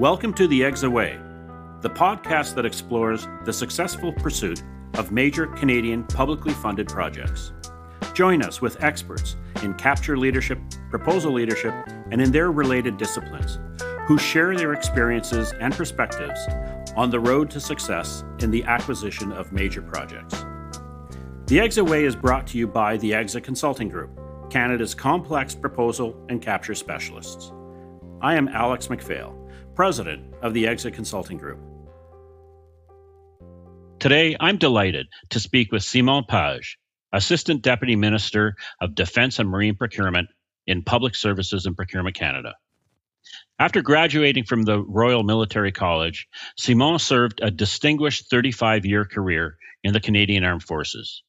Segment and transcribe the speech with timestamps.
[0.00, 1.20] Welcome to The EXA Way,
[1.82, 4.62] the podcast that explores the successful pursuit
[4.94, 7.52] of major Canadian publicly funded projects.
[8.14, 10.58] Join us with experts in capture leadership,
[10.88, 11.74] proposal leadership,
[12.10, 13.58] and in their related disciplines
[14.06, 16.40] who share their experiences and perspectives
[16.96, 20.32] on the road to success in the acquisition of major projects.
[21.44, 26.16] The EXA Way is brought to you by the EXA Consulting Group, Canada's complex proposal
[26.30, 27.52] and capture specialists.
[28.22, 29.36] I am Alex MacPhail,
[29.80, 31.58] President of the EXA Consulting Group.
[33.98, 36.76] Today, I'm delighted to speak with Simon Page,
[37.14, 40.28] Assistant Deputy Minister of Defence and Marine Procurement
[40.66, 42.56] in Public Services and Procurement Canada.
[43.58, 49.94] After graduating from the Royal Military College, Simon served a distinguished 35 year career in
[49.94, 51.22] the Canadian Armed Forces.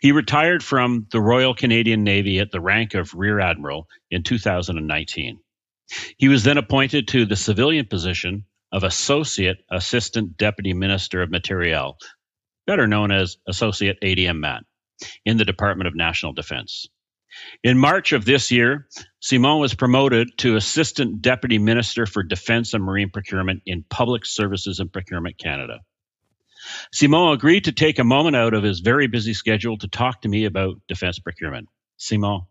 [0.00, 5.38] He retired from the Royal Canadian Navy at the rank of Rear Admiral in 2019.
[6.18, 11.98] He was then appointed to the civilian position of Associate Assistant Deputy Minister of Materiel,
[12.66, 14.64] better known as Associate ADM MAT,
[15.24, 16.88] in the Department of National Defense.
[17.62, 18.88] In March of this year,
[19.20, 24.80] Simon was promoted to Assistant Deputy Minister for Defense and Marine Procurement in Public Services
[24.80, 25.80] and Procurement Canada.
[26.92, 30.28] Simon agreed to take a moment out of his very busy schedule to talk to
[30.28, 31.68] me about defense procurement.
[31.96, 32.42] Simon,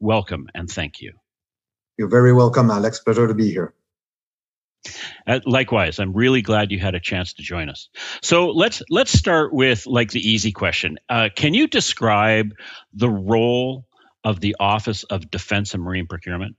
[0.00, 1.12] welcome and thank you.
[1.98, 3.00] You're very welcome, Alex.
[3.00, 3.74] Pleasure to be here.
[5.26, 7.88] Uh, likewise, I'm really glad you had a chance to join us.
[8.22, 10.98] So let's let's start with like the easy question.
[11.08, 12.54] Uh, can you describe
[12.92, 13.86] the role
[14.24, 16.56] of the Office of Defense and Marine Procurement?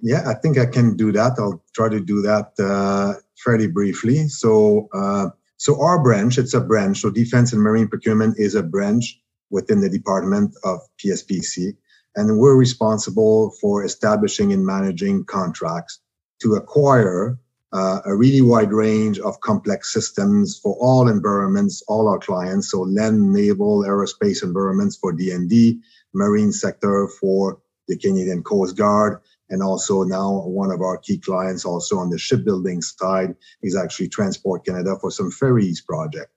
[0.00, 1.32] Yeah, I think I can do that.
[1.38, 4.28] I'll try to do that uh, fairly briefly.
[4.28, 7.00] So uh, so our branch, it's a branch.
[7.00, 11.76] So Defense and Marine Procurement is a branch within the Department of PSPC.
[12.16, 16.00] And we're responsible for establishing and managing contracts
[16.42, 17.38] to acquire
[17.72, 22.70] uh, a really wide range of complex systems for all environments, all our clients.
[22.70, 25.80] So land, naval, aerospace environments for DND,
[26.12, 31.64] marine sector for the Canadian Coast Guard, and also now one of our key clients
[31.64, 36.30] also on the shipbuilding side is actually Transport Canada for some ferries project.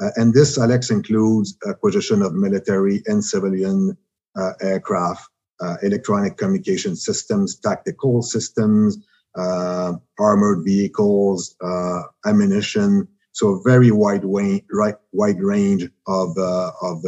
[0.00, 3.96] Uh, and this, Alex, includes acquisition of military and civilian
[4.60, 5.28] aircraft,
[5.60, 8.98] uh, electronic communication systems, tactical systems,
[9.36, 13.08] uh, armored vehicles, uh, ammunition.
[13.32, 17.04] So a very wide, way, right, wide range of, uh, of,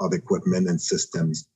[0.00, 1.46] of equipment and systems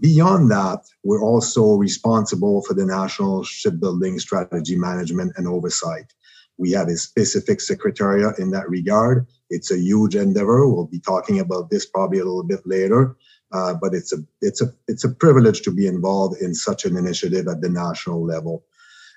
[0.00, 6.12] Beyond that, we're also responsible for the national shipbuilding strategy management and oversight.
[6.58, 9.26] We have a specific secretariat in that regard.
[9.50, 10.68] It's a huge endeavor.
[10.68, 13.16] We'll be talking about this probably a little bit later,
[13.52, 16.96] uh, but it's a it's a it's a privilege to be involved in such an
[16.96, 18.64] initiative at the national level.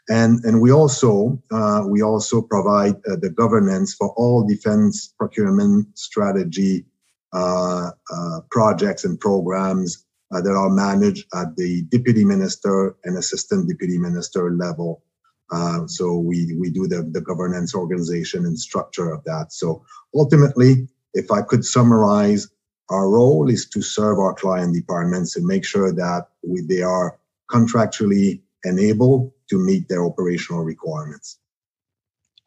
[0.09, 5.97] And, and we also uh, we also provide uh, the governance for all defense procurement
[5.97, 6.85] strategy
[7.31, 13.69] uh, uh, projects and programs uh, that are managed at the deputy minister and assistant
[13.69, 15.03] deputy minister level.
[15.51, 19.51] Uh, so we we do the, the governance organization and structure of that.
[19.51, 19.83] So
[20.13, 22.47] ultimately, if I could summarize,
[22.89, 27.19] our role is to serve our client departments and make sure that we, they are
[27.49, 31.39] contractually enabled to meet their operational requirements.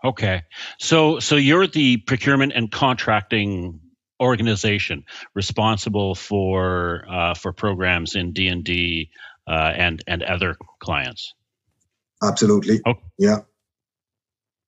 [0.04, 0.42] Okay,
[0.78, 3.80] so so you're the procurement and contracting
[4.20, 5.04] organization
[5.34, 9.10] responsible for uh, for programs in D and D
[9.46, 11.34] uh, and and other clients.
[12.22, 12.80] Absolutely.
[12.86, 12.94] Oh.
[13.18, 13.40] Yeah.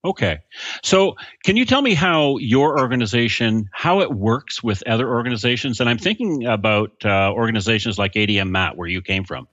[0.05, 0.41] Okay.
[0.83, 5.81] So, can you tell me how your organization how it works with other organizations?
[5.81, 9.49] And I'm thinking about uh, organizations like ADM MAT, where you came from,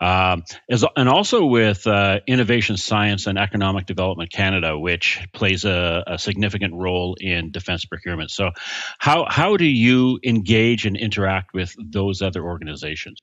[0.00, 6.02] um, as, and also with uh, Innovation Science and Economic Development Canada, which plays a,
[6.06, 8.30] a, significant role in defense procurement.
[8.30, 8.52] So,
[8.98, 13.20] how how do you engage and interact with those other organizations?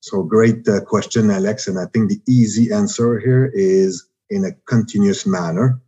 [0.00, 1.66] So, great uh, question, Alex.
[1.66, 5.80] And I think the easy answer here is in a continuous manner,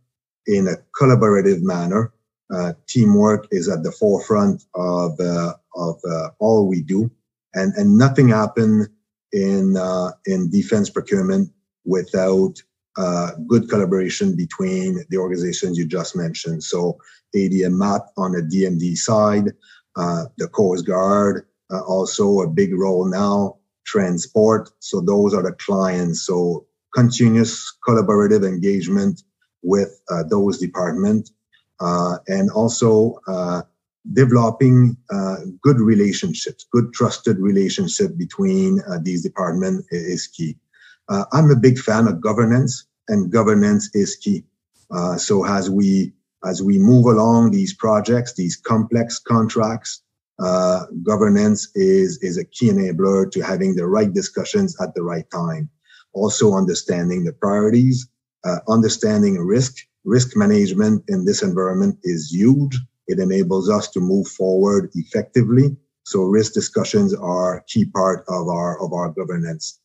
[0.47, 2.13] in a collaborative manner.
[2.53, 7.09] Uh, teamwork is at the forefront of uh, of uh, all we do,
[7.53, 8.89] and and nothing happened
[9.31, 11.49] in uh, in defense procurement
[11.85, 12.61] without
[12.97, 16.61] uh, good collaboration between the organizations you just mentioned.
[16.61, 16.97] So
[17.33, 19.51] ADM MAT on the DND side,
[19.95, 21.45] uh, the Coast Guard,
[21.87, 23.60] also a big role now.
[23.91, 24.69] Transport.
[24.79, 26.25] So those are the clients.
[26.25, 27.53] So continuous
[27.85, 29.23] collaborative engagement
[29.63, 31.31] with uh, those departments
[31.81, 33.61] uh, and also uh,
[34.13, 40.55] developing uh, good relationships, good trusted relationship between uh, these departments is key.
[41.09, 44.45] Uh, I'm a big fan of governance and governance is key.
[45.17, 46.13] So as we
[46.43, 50.01] as we move along these projects, these complex contracts,
[50.41, 55.29] uh, governance is is a key enabler to having the right discussions at the right
[55.31, 55.69] time.
[56.13, 58.07] Also, understanding the priorities,
[58.43, 59.75] uh, understanding risk.
[60.03, 62.75] Risk management in this environment is huge.
[63.07, 65.77] It enables us to move forward effectively.
[66.05, 69.79] So risk discussions are a key part of our of our governance.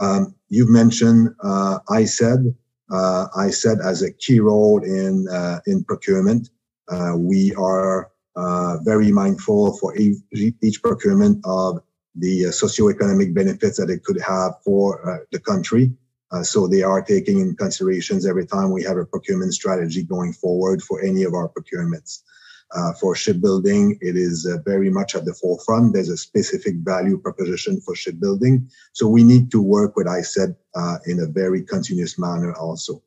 [0.00, 2.54] Um, you've mentioned uh, ISED.
[2.90, 6.50] Uh, ISED as a key role in uh, in procurement.
[6.90, 10.18] Uh, we are uh, very mindful for each,
[10.62, 11.80] each procurement of
[12.14, 15.92] the uh, socioeconomic benefits that it could have for uh, the country.
[16.42, 20.80] so they are taking in considerations every time we have a procurement strategy going forward
[20.82, 22.22] for any of our procurements.
[22.72, 25.92] Uh, for shipbuilding, it is uh, very much at the forefront.
[25.92, 28.70] There's a specific value proposition for shipbuilding.
[28.92, 33.02] So we need to work with uh, in a very continuous manner also.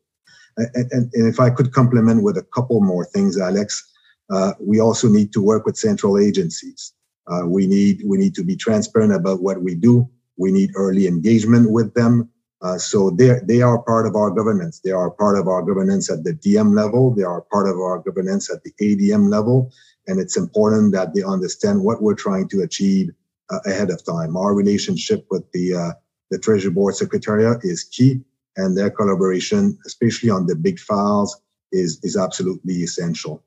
[0.57, 3.89] And, and, and, if I could complement with a couple more things, Alex,
[4.29, 6.93] uh, we also need to work with central agencies.
[7.27, 10.09] Uh, we need we need to be transparent about what we do.
[10.37, 12.29] We need early engagement with them.
[12.61, 14.79] Uh, so they they are part of our governance.
[14.79, 17.13] They are part of our governance at the DM level.
[17.13, 19.71] They are part of our governance at the ADM level,
[20.07, 23.11] and it's important that they understand what we're trying to achieve
[23.49, 24.35] uh, ahead of time.
[24.37, 25.91] Our relationship with the uh,
[26.31, 28.21] the Treasury Board Secretariat is key,
[28.57, 31.39] and their collaboration, especially on the big files,
[31.71, 33.43] is is absolutely essential.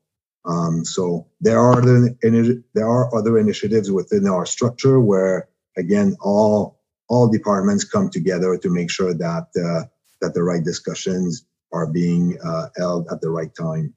[0.47, 6.79] Um, so there are the, there are other initiatives within our structure where again all
[7.09, 9.87] all departments come together to make sure that uh,
[10.21, 13.93] that the right discussions are being uh, held at the right time.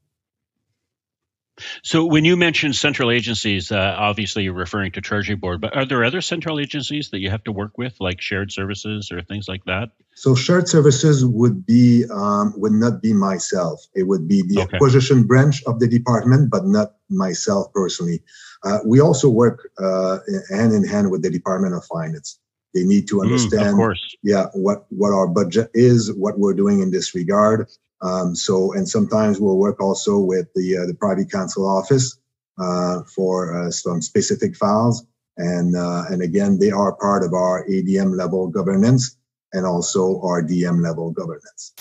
[1.82, 5.84] So, when you mention central agencies, uh, obviously you're referring to Treasury Board, but are
[5.84, 9.48] there other central agencies that you have to work with, like shared services or things
[9.48, 9.90] like that?
[10.14, 13.86] So, shared services would be um, would not be myself.
[13.94, 14.76] It would be the okay.
[14.76, 18.22] acquisition branch of the department, but not myself personally.
[18.62, 20.18] Uh, we also work uh,
[20.50, 22.38] hand in hand with the Department of Finance.
[22.74, 26.90] They need to understand, mm, yeah, what what our budget is, what we're doing in
[26.90, 27.68] this regard.
[28.02, 32.18] Um, so, and sometimes we'll work also with the uh, the Privy Council office
[32.58, 35.04] uh, for uh, some specific files,
[35.36, 39.16] and uh, and again, they are part of our ADM level governance
[39.52, 41.74] and also our DM level governance.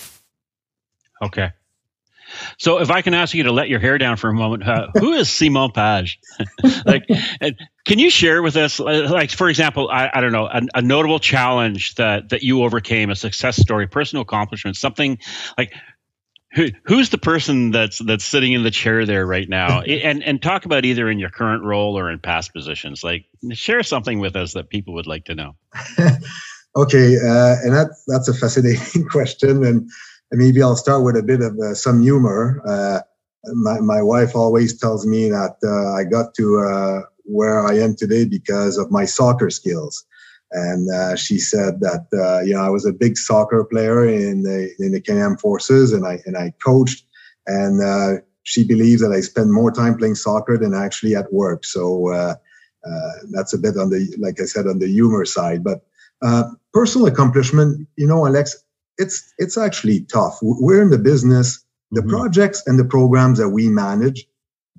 [1.21, 1.51] Okay.
[2.57, 4.87] So, if I can ask you to let your hair down for a moment, uh,
[4.99, 6.19] who is Simon Page?
[6.85, 7.07] like,
[7.85, 11.19] can you share with us, like, for example, I, I don't know, a, a, notable
[11.19, 15.19] challenge that that you overcame, a success story, personal accomplishment, something
[15.57, 15.73] like.
[16.53, 20.41] Who, who's the person that's that's sitting in the chair there right now and and
[20.41, 24.35] talk about either in your current role or in past positions like share something with
[24.35, 25.55] us that people would like to know
[26.75, 29.91] okay uh, and that that's a fascinating question and
[30.31, 32.61] maybe I'll start with a bit of uh, some humor.
[32.65, 33.01] Uh,
[33.53, 37.95] my, my wife always tells me that uh, I got to uh, where I am
[37.95, 40.05] today because of my soccer skills.
[40.51, 44.43] And uh, she said that uh, you know I was a big soccer player in
[44.43, 47.05] the in the Canadian Forces, and I and I coached.
[47.47, 51.65] And she believes that I spend more time playing soccer than actually at work.
[51.65, 52.37] So
[53.31, 55.63] that's a bit on the like I said on the humor side.
[55.63, 55.83] But
[56.73, 58.55] personal accomplishment, you know, Alex,
[58.99, 60.37] it's it's actually tough.
[60.41, 61.63] We're in the business.
[61.91, 62.09] The mm-hmm.
[62.09, 64.27] projects and the programs that we manage,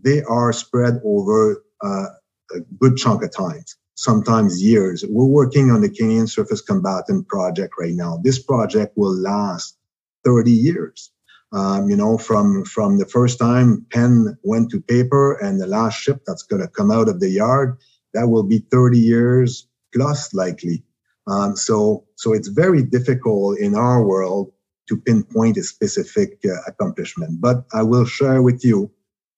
[0.01, 2.07] they are spread over uh,
[2.55, 5.05] a good chunk of times, sometimes years.
[5.07, 8.19] We're working on the Canadian Surface Combatant project right now.
[8.25, 9.77] This project will last
[10.25, 11.11] 30 years.
[11.53, 16.01] Um, you know, from from the first time pen went to paper and the last
[16.01, 17.77] ship that's going to come out of the yard,
[18.15, 20.83] that will be 30 years plus likely.
[21.27, 24.53] Um, so, so it's very difficult in our world
[24.89, 27.41] to pinpoint a specific uh, accomplishment.
[27.41, 28.91] But I will share with you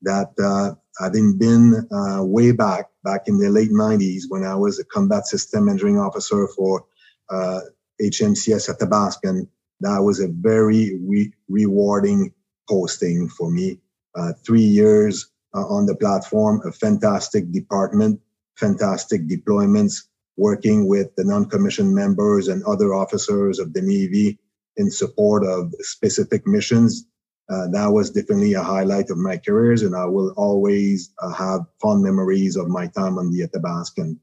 [0.02, 4.78] that uh, having been uh, way back, back in the late 90s, when I was
[4.78, 6.84] a combat system engineering officer for
[7.30, 9.48] HMCS uh, Athabaskan,
[9.80, 12.32] that was a very re- rewarding
[12.68, 13.78] posting for me.
[14.14, 18.20] Uh, three years uh, on the platform, a fantastic department,
[18.56, 20.04] fantastic deployments,
[20.36, 24.38] working with the non-commissioned members and other officers of the Navy
[24.76, 27.06] in support of specific missions.
[27.52, 31.60] Uh, that was definitely a highlight of my careers, and I will always uh, have
[31.80, 34.18] fond memories of my time on the Athabaskan.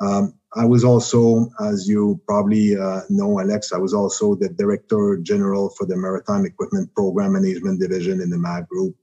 [0.00, 5.18] Um, I was also, as you probably uh, know, Alex, I was also the Director
[5.22, 8.94] General for the Maritime Equipment Program Management Division in the MAT Group.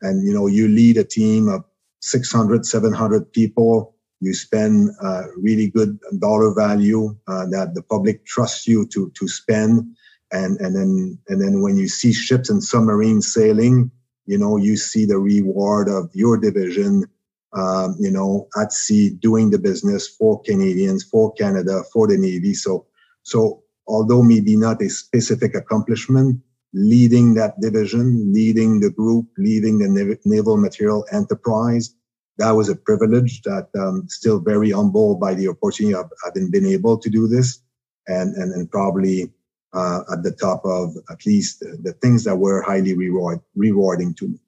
[0.00, 1.64] And, you know, you lead a team of
[2.00, 8.68] 600, 700 people you spend uh, really good dollar value uh, that the public trusts
[8.68, 9.96] you to to spend
[10.32, 13.90] and and then and then when you see ships and submarines sailing,
[14.26, 17.04] you know you see the reward of your division,
[17.52, 22.54] um, you know, at sea doing the business for Canadians, for Canada, for the Navy.
[22.54, 22.86] So
[23.22, 26.40] so although maybe not a specific accomplishment,
[26.72, 31.94] leading that division, leading the group, leading the naval material enterprise.
[32.38, 36.66] That was a privilege that um, still very humble by the opportunity of having been
[36.66, 37.60] able to do this
[38.08, 39.30] and, and, and probably
[39.72, 44.28] uh, at the top of at least the things that were highly reward, rewarding to
[44.28, 44.38] me.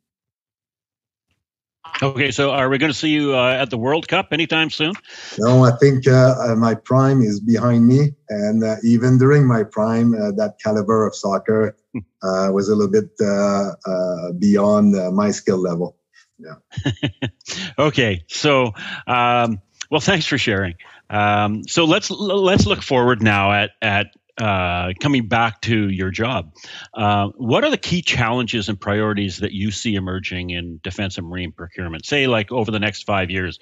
[2.03, 4.95] Okay, so are we going to see you uh, at the World Cup anytime soon?
[5.39, 9.63] No, I think uh, uh my prime is behind me, and uh, even during my
[9.63, 11.77] prime, uh, that caliber of soccer
[12.23, 13.17] uh, was a little bit
[14.41, 15.97] beyond my skill level.
[16.39, 17.29] Yeah.
[17.79, 18.73] okay, so
[19.07, 20.75] um, well, thanks for sharing.
[21.09, 24.07] Um, so let's let's look forward now at at
[24.39, 26.53] uh, coming back to your job,
[26.93, 31.29] uh, what are the key challenges and priorities that you see emerging in defense and
[31.29, 32.05] marine procurement?
[32.05, 33.59] Say, like over the next five years,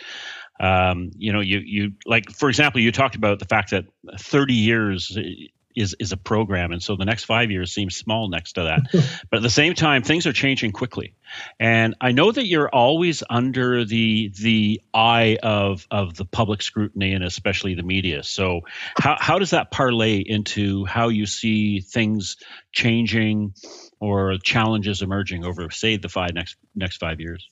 [0.61, 3.85] um, you know, you you like for example, you talked about the fact that
[4.19, 5.17] 30 years
[5.75, 8.81] is is a program, and so the next five years seems small next to that.
[9.31, 11.15] but at the same time, things are changing quickly,
[11.59, 17.13] and I know that you're always under the the eye of of the public scrutiny
[17.15, 18.23] and especially the media.
[18.23, 18.63] So
[18.99, 22.37] how how does that parlay into how you see things
[22.73, 23.55] changing
[24.01, 27.49] or challenges emerging over say the five next next five years?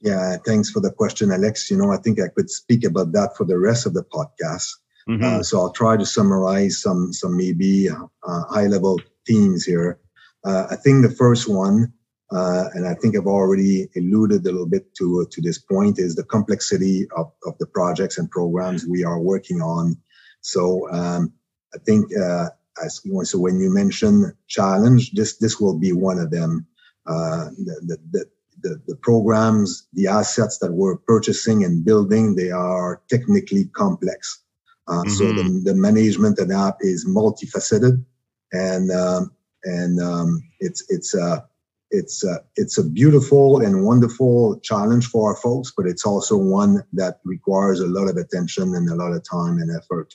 [0.00, 1.70] Yeah, thanks for the question, Alex.
[1.70, 4.68] You know, I think I could speak about that for the rest of the podcast.
[5.08, 5.24] Mm-hmm.
[5.24, 10.00] Uh, so I'll try to summarize some some maybe uh, high level themes here.
[10.44, 11.92] Uh, I think the first one,
[12.30, 16.14] uh, and I think I've already alluded a little bit to to this point, is
[16.14, 19.96] the complexity of, of the projects and programs we are working on.
[20.40, 21.32] So um,
[21.74, 22.48] I think uh,
[22.84, 26.66] as so when you mention challenge, this this will be one of them.
[27.06, 28.24] Uh, the, the,
[28.62, 34.42] the, the programs, the assets that we're purchasing and building, they are technically complex.
[34.88, 35.10] Uh, mm-hmm.
[35.10, 35.64] So the, mm-hmm.
[35.64, 38.04] the management of that is multifaceted,
[38.52, 39.32] and um,
[39.64, 41.44] and um, it's it's a
[41.90, 46.82] it's a, it's a beautiful and wonderful challenge for our folks, but it's also one
[46.92, 50.14] that requires a lot of attention and a lot of time and effort.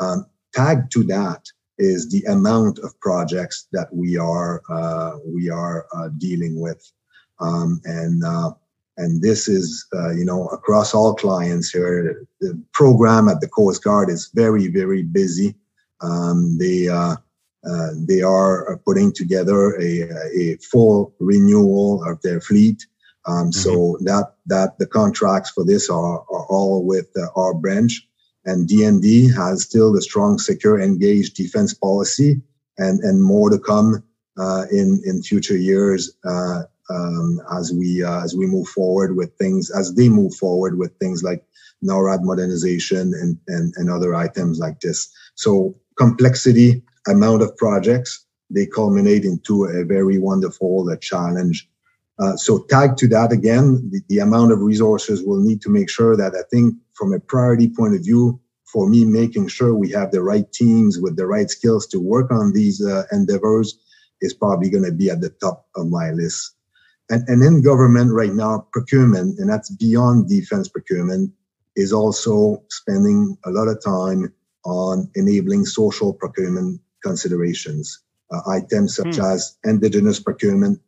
[0.00, 1.44] Um, tagged to that
[1.78, 6.90] is the amount of projects that we are uh, we are uh, dealing with,
[7.40, 8.50] um, and uh,
[8.98, 12.26] and this is uh, you know across all clients here.
[12.40, 15.54] The program at the coast guard is very very busy.
[16.00, 17.16] Um, they uh,
[17.68, 20.02] uh, they are putting together a,
[20.36, 22.86] a full renewal of their fleet.
[23.26, 23.50] Um, mm-hmm.
[23.50, 28.04] so that that the contracts for this are, are all with uh, our branch.
[28.44, 32.40] And DND has still the strong secure engaged defense policy
[32.78, 34.02] and and more to come
[34.38, 39.36] uh, in in future years uh, um, as we uh, as we move forward with
[39.36, 41.44] things as they move forward with things like
[41.84, 45.08] NORAD modernization and, and and other items like this.
[45.34, 51.68] So complexity, amount of projects, they culminate into a very wonderful uh, challenge.
[52.20, 55.88] Uh, so tagged to that again, the, the amount of resources will need to make
[55.88, 59.90] sure that I think from a priority point of view, for me, making sure we
[59.92, 63.78] have the right teams with the right skills to work on these uh, endeavors
[64.20, 66.57] is probably going to be at the top of my list
[67.10, 71.32] and, and in government right now, procurement, and that's beyond defense procurement,
[71.76, 74.32] is also spending a lot of time
[74.64, 78.00] on enabling social procurement considerations.
[78.30, 79.22] Uh, items such hmm.
[79.22, 80.78] as indigenous procurement,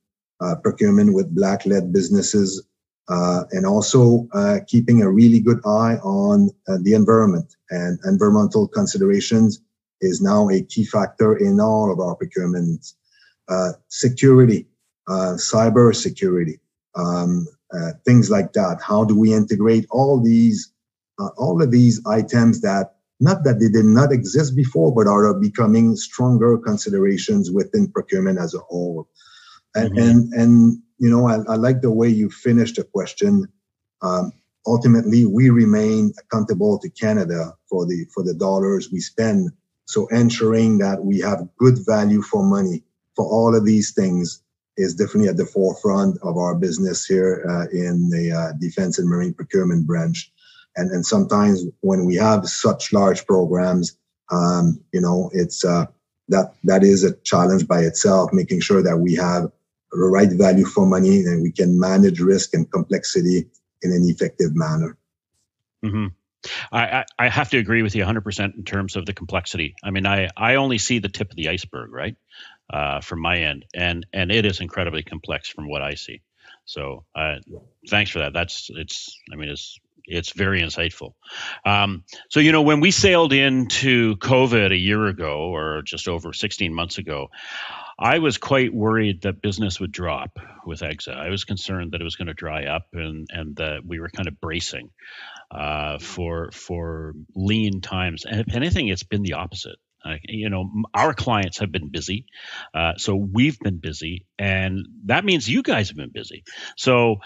[0.41, 2.63] uh, procurement with black led businesses,
[3.09, 7.57] uh, and also uh, keeping a really good eye on uh, the environment.
[7.71, 9.61] And environmental considerations
[10.01, 12.95] is now a key factor in all of our procurements.
[13.49, 14.67] Uh, security
[15.11, 16.61] uh, cyber security,
[16.95, 18.81] um, uh, things like that.
[18.81, 20.73] How do we integrate all these,
[21.19, 25.35] uh, all of these items that not that they did not exist before, but are
[25.35, 29.09] becoming stronger considerations within procurement as a whole.
[29.75, 30.09] And mm-hmm.
[30.09, 33.47] and and you know, I, I, like the way you finished the question.
[34.03, 34.33] Um,
[34.67, 39.51] ultimately, we remain accountable to Canada for the for the dollars we spend.
[39.87, 42.85] So ensuring that we have good value for money
[43.17, 44.43] for all of these things
[44.81, 49.09] is definitely at the forefront of our business here uh, in the uh, defense and
[49.09, 50.33] marine procurement branch.
[50.77, 53.97] And, and sometimes when we have such large programs,
[54.31, 55.87] um, you know, it's uh,
[56.29, 59.51] that that is a challenge by itself, making sure that we have
[59.93, 63.51] the right value for money and we can manage risk and complexity
[63.83, 64.97] in an effective manner.
[65.85, 66.07] Mm-hmm.
[66.73, 69.75] I, I have to agree with you 100% in terms of the complexity.
[69.85, 72.17] I mean, I, I only see the tip of the iceberg, right,
[72.73, 76.23] uh, from my end, and and it is incredibly complex from what I see.
[76.65, 77.37] So, uh,
[77.89, 78.33] thanks for that.
[78.33, 79.19] That's it's.
[79.33, 79.79] I mean, it's
[80.11, 81.15] it's very insightful.
[81.65, 86.33] Um, so, you know, when we sailed into COVID a year ago, or just over
[86.33, 87.31] 16 months ago,
[87.99, 91.15] I was quite worried that business would drop with EXA.
[91.15, 94.09] I was concerned that it was going to dry up and and that we were
[94.09, 94.91] kind of bracing
[95.51, 98.25] uh, for for lean times.
[98.25, 99.77] And if anything, it's been the opposite.
[100.05, 102.25] Uh, you know, our clients have been busy,
[102.75, 106.43] uh, so we've been busy, and that means you guys have been busy.
[106.77, 107.17] So,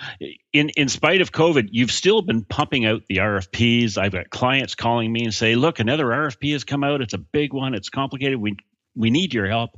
[0.53, 3.97] in in spite of COVID, you've still been pumping out the RFPs.
[3.97, 7.01] I've got clients calling me and say, "Look, another RFP has come out.
[7.01, 7.75] It's a big one.
[7.75, 8.41] It's complicated.
[8.41, 8.57] We
[8.97, 9.71] we need your help.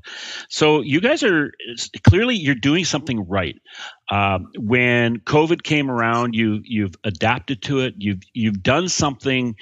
[0.49, 1.53] So you guys are
[2.07, 3.57] clearly you're doing something right.
[4.11, 7.95] Um, when COVID came around, you you've adapted to it.
[7.99, 9.57] You've you've done something,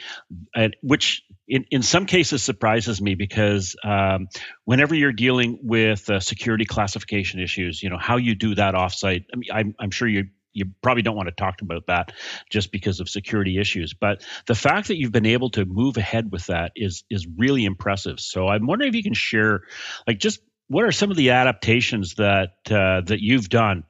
[0.55, 4.29] uh, which in, in some cases surprises me because um,
[4.65, 9.25] whenever you're dealing with uh, security classification issues, you know how you do that offsite.
[9.33, 10.25] I mean, I'm, I'm sure you
[10.55, 12.13] you probably don't want to talk about that
[12.49, 13.93] just because of security issues.
[13.93, 17.65] But the fact that you've been able to move ahead with that is is really
[17.65, 18.21] impressive.
[18.21, 19.63] So I'm wondering if you can share,
[20.07, 23.85] like, just what are some of the adaptations that uh, that you've done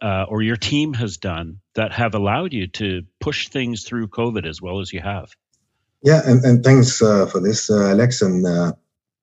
[0.00, 4.46] uh, or your team has done that have allowed you to push things through COVID
[4.48, 5.30] as well as you have?
[6.02, 8.22] Yeah, and, and thanks uh, for this, uh, Alex.
[8.22, 8.72] And uh,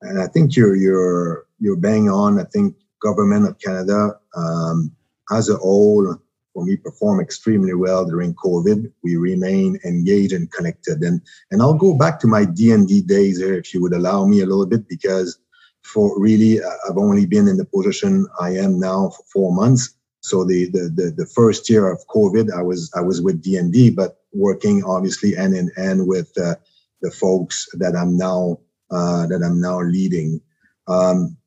[0.01, 2.39] and I think you're you're you're bang on.
[2.39, 4.92] I think government of Canada um,
[5.32, 6.18] as a whole
[6.53, 8.92] for me perform extremely well during COVID.
[9.03, 11.01] We remain engaged and connected.
[11.01, 14.42] And and I'll go back to my D&D days here, if you would allow me
[14.42, 15.39] a little bit, because
[15.84, 19.96] for really uh, I've only been in the position I am now for four months.
[20.24, 23.92] So the the the, the first year of COVID, I was I was with D&D,
[23.92, 26.55] but working obviously hand in hand with uh,
[27.01, 28.59] the folks that I'm now
[28.90, 30.42] uh, that I'm now leading.
[30.88, 31.38] Um,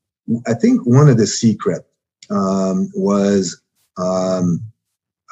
[0.46, 1.86] I think one of the secret
[2.30, 3.60] um, was
[3.96, 4.60] um,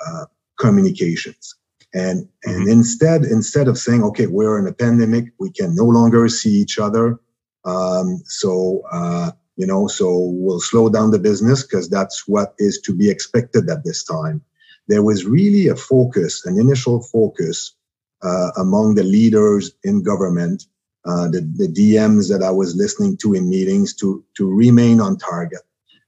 [0.07, 0.24] uh,
[0.59, 1.57] communications.
[1.92, 2.70] And, and mm-hmm.
[2.70, 6.78] instead, instead of saying, okay, we're in a pandemic, we can no longer see each
[6.78, 7.20] other.
[7.64, 12.80] Um, so, uh, you know, so we'll slow down the business because that's what is
[12.80, 14.42] to be expected at this time.
[14.88, 17.74] There was really a focus, an initial focus
[18.22, 20.64] uh, among the leaders in government,
[21.04, 25.18] uh, the, the DMs that I was listening to in meetings to, to remain on
[25.18, 25.62] target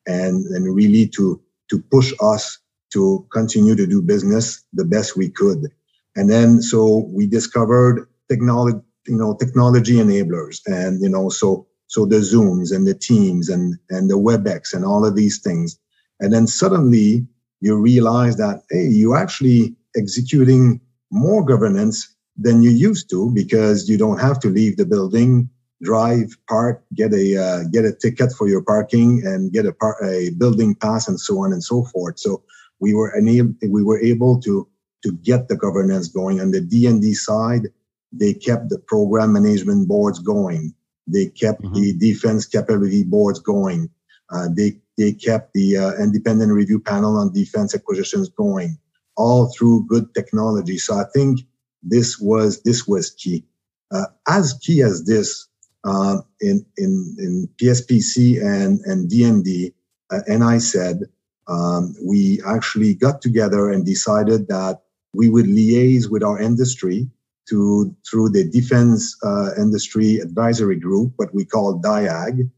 [0.07, 2.59] and, and really to, to push us
[2.93, 5.71] to continue to do business the best we could.
[6.17, 12.07] And then so we discovered technology, you know, technology enablers and, you know, so, so
[12.07, 15.79] the Zooms and the Teams and, and the WebEx and all of these things.
[16.21, 17.27] And then suddenly
[17.61, 23.97] you realize that, hey, you're actually executing more governance than you used to because you
[23.97, 25.49] don't have to leave the building
[25.83, 30.03] drive, park, get a uh, get a ticket for your parking, and get a par-
[30.05, 32.19] a building pass, and so on and so forth.
[32.19, 32.43] So
[32.81, 34.67] we were enabled, we were able to
[35.03, 36.41] to get the governance going.
[36.41, 37.69] On the D&D side,
[38.13, 40.75] they kept the program management boards going.
[41.07, 41.75] They kept mm-hmm.
[41.75, 43.91] the defense capability boards going.
[44.31, 48.79] Uh, they they kept the uh, independent review panel on defense acquisitions going,
[49.17, 50.79] all through good technology.
[50.79, 51.41] So I think
[51.83, 53.45] this was this was key.
[53.93, 55.47] Uh, as key as this
[55.85, 59.73] uh, in in in PSPC and and D&D,
[60.11, 61.03] uh, and I said
[61.47, 64.81] um, we actually got together and decided that
[65.13, 67.09] we would liaise with our industry
[67.49, 72.51] to through the defense uh, industry advisory group, what we call DIAG.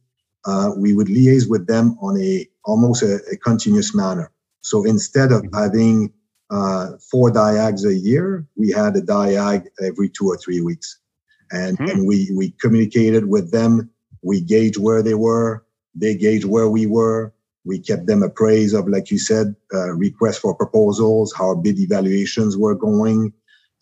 [0.45, 4.31] Uh, we would liaise with them on a almost a, a continuous manner.
[4.63, 5.57] So instead of mm-hmm.
[5.57, 6.13] having
[6.51, 10.99] uh, four diags a year, we had a diag every two or three weeks,
[11.53, 11.85] and, hmm.
[11.85, 13.91] and we we communicated with them.
[14.23, 15.65] We gauge where they were.
[15.95, 17.35] They gauge where we were.
[17.65, 22.57] We kept them appraised of, like you said, uh, requests for proposals, how bid evaluations
[22.57, 23.33] were going.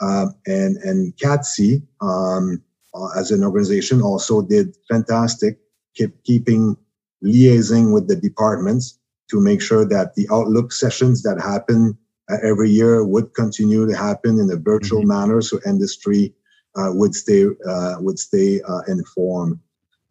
[0.01, 2.63] Um, and and CADSI, um,
[2.95, 5.59] uh, as an organization, also did fantastic,
[5.95, 6.77] keep keeping
[7.25, 8.99] liaising with the departments
[9.31, 11.97] to make sure that the outlook sessions that happen
[12.31, 15.09] uh, every year would continue to happen in a virtual mm-hmm.
[15.09, 16.35] manner, so industry
[16.77, 19.59] uh, would stay uh, would stay uh, informed.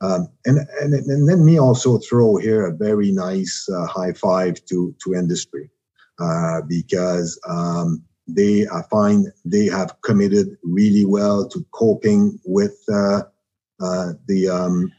[0.02, 4.64] Um, and, and, and let me also throw here a very nice uh, high five
[4.66, 5.70] to, to industry
[6.20, 13.24] uh, because um, they, I find they have committed really well to coping with uh,
[13.80, 14.92] uh the, um,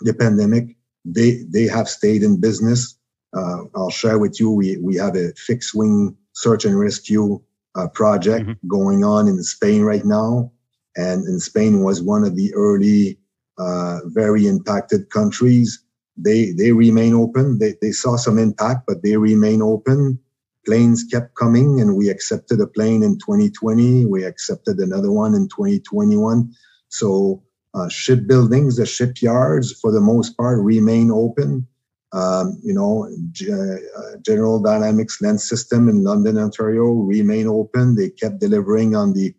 [0.00, 0.76] the pandemic.
[1.04, 2.96] They, they have stayed in business.
[3.36, 7.40] Uh, I'll share with you, we, we have a fixed wing search and rescue
[7.74, 8.68] uh, project mm-hmm.
[8.68, 10.52] going on in Spain right now
[10.96, 13.18] and, in Spain was one of the early,
[13.58, 15.80] uh, very impacted countries.
[16.16, 17.58] They they remain open.
[17.58, 20.18] They they saw some impact, but they remain open.
[20.64, 24.06] Planes kept coming, and we accepted a plane in 2020.
[24.06, 26.52] We accepted another one in 2021.
[26.88, 27.42] So
[27.74, 31.66] uh, shipbuildings, the shipyards, for the most part, remain open.
[32.12, 37.96] Um, you know, G- uh, General Dynamics Land System in London, Ontario, remain open.
[37.96, 39.34] They kept delivering on the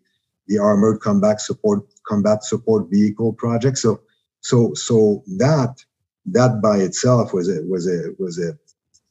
[0.48, 3.78] the armored combat support combat support vehicle project.
[3.78, 4.00] So,
[4.40, 5.82] so, so that
[6.26, 8.58] that by itself was a was a was a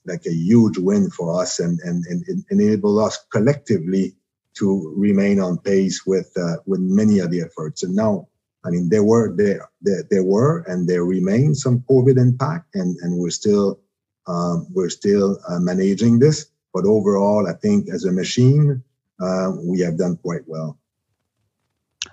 [0.06, 4.16] like a huge win for us, and and and it enabled us collectively
[4.56, 7.84] to remain on pace with uh, with many of the efforts.
[7.84, 8.28] And now
[8.66, 12.98] I mean, there were there there, there were and there remain some COVID impact, and
[13.02, 13.80] and we're still
[14.28, 16.48] um, we're still uh, managing this.
[16.74, 18.84] But overall, I think as a machine,
[19.20, 20.78] uh, we have done quite well.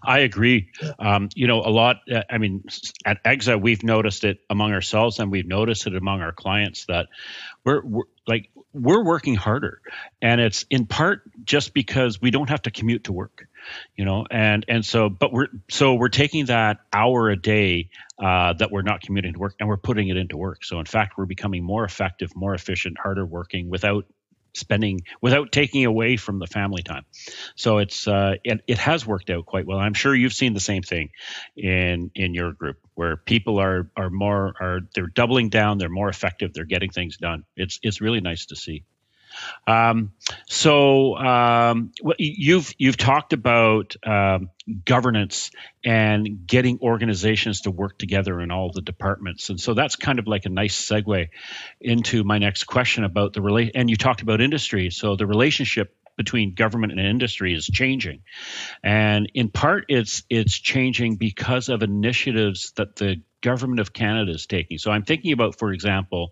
[0.04, 0.70] I agree.
[0.98, 2.00] Um, you know, a lot.
[2.10, 2.64] Uh, I mean,
[3.04, 7.06] at EXA, we've noticed it among ourselves, and we've noticed it among our clients that
[7.64, 9.80] we're, we're like we're working harder,
[10.20, 13.46] and it's in part just because we don't have to commute to work
[13.96, 17.88] you know and and so but we're so we're taking that hour a day
[18.18, 20.86] uh, that we're not commuting to work and we're putting it into work so in
[20.86, 24.06] fact we're becoming more effective more efficient harder working without
[24.54, 27.04] spending without taking away from the family time.
[27.56, 29.78] So it's uh, it, it has worked out quite well.
[29.78, 31.10] I'm sure you've seen the same thing
[31.56, 36.08] in in your group where people are are more are they're doubling down they're more
[36.08, 37.44] effective they're getting things done.
[37.56, 38.84] It's it's really nice to see
[39.66, 40.12] um,
[40.46, 44.50] so um, you've you've talked about um,
[44.84, 45.50] governance
[45.84, 50.26] and getting organizations to work together in all the departments, and so that's kind of
[50.26, 51.28] like a nice segue
[51.80, 53.72] into my next question about the relate.
[53.74, 58.22] And you talked about industry, so the relationship between government and industry is changing,
[58.82, 64.46] and in part it's it's changing because of initiatives that the government of Canada is
[64.46, 64.78] taking.
[64.78, 66.30] So I'm thinking about, for example,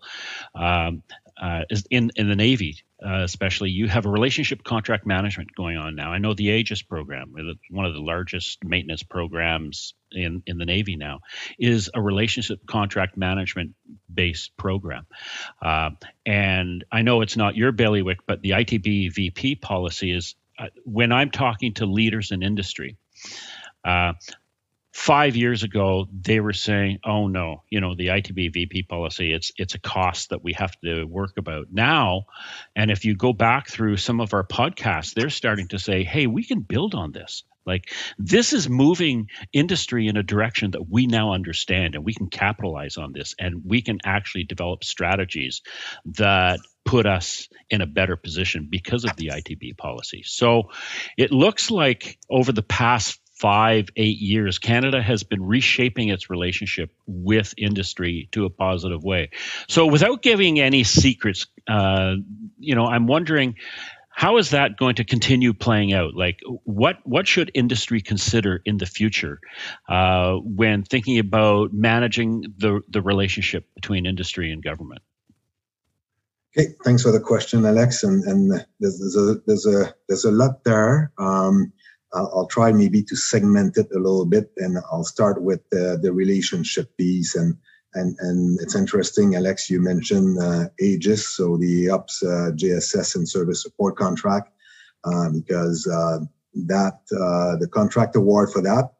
[0.54, 1.02] um,
[1.40, 5.94] uh, in in the Navy, uh, especially, you have a relationship contract management going on
[5.94, 6.12] now.
[6.12, 7.34] I know the AJISS program,
[7.70, 11.20] one of the largest maintenance programs in in the Navy now,
[11.58, 13.72] is a relationship contract management
[14.12, 15.06] based program.
[15.62, 15.90] Uh,
[16.26, 21.10] and I know it's not your bailiwick, but the ITB VP policy is uh, when
[21.10, 22.98] I'm talking to leaders in industry.
[24.92, 29.52] Five years ago they were saying oh no you know the itb vp policy it's
[29.56, 32.24] it's a cost that we have to work about now
[32.74, 36.26] and if you go back through some of our podcasts they're starting to say hey
[36.26, 41.06] we can build on this like this is moving industry in a direction that we
[41.06, 45.62] now understand and we can capitalize on this and we can actually develop strategies
[46.06, 50.22] that put us in a better position because of the ITB policy.
[50.24, 50.70] So
[51.16, 56.92] it looks like over the past five, eight years, Canada has been reshaping its relationship
[57.06, 59.30] with industry to a positive way.
[59.68, 62.16] So, without giving any secrets, uh,
[62.58, 63.56] you know, I'm wondering
[64.10, 66.14] how is that going to continue playing out?
[66.14, 69.40] Like, what what should industry consider in the future
[69.88, 75.00] uh, when thinking about managing the the relationship between industry and government?
[76.52, 78.02] Okay, thanks for the question, Alex.
[78.02, 78.50] And, and
[78.80, 81.12] there's, there's a there's a there's a lot there.
[81.16, 81.72] Um,
[82.12, 85.98] I'll, I'll, try maybe to segment it a little bit, and I'll start with the,
[86.02, 87.36] the relationship piece.
[87.36, 87.56] And
[87.94, 89.68] and and it's interesting, Alex.
[89.68, 94.52] You mentioned uh, AJISS, so the AOPS uh, JSS and service support contract,
[95.04, 96.18] uh, because uh,
[96.66, 98.92] that uh, the contract award for that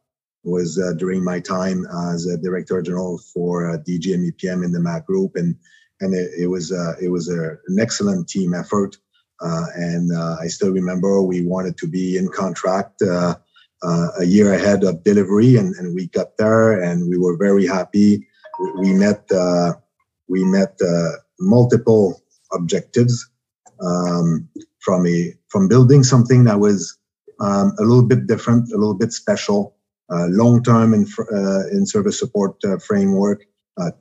[0.43, 5.55] was during my time as a director general for DGMEPM in the MAT group, and
[6.01, 6.71] and it, it was
[7.01, 8.97] it was a, an excellent team effort.
[9.41, 13.35] Uh, and uh, I still remember we wanted to be in contract uh,
[13.83, 18.27] a year ahead of delivery, and, and we got there, and we were very happy.
[18.79, 19.27] We, met
[20.27, 20.77] we met
[21.39, 22.21] multiple
[22.53, 23.27] objectives
[23.83, 24.47] um,
[24.79, 26.97] from a from building something that was
[27.39, 29.75] um, a little bit different, a little bit special,
[30.13, 33.43] uh, long-term in, uh, in service support uh, framework,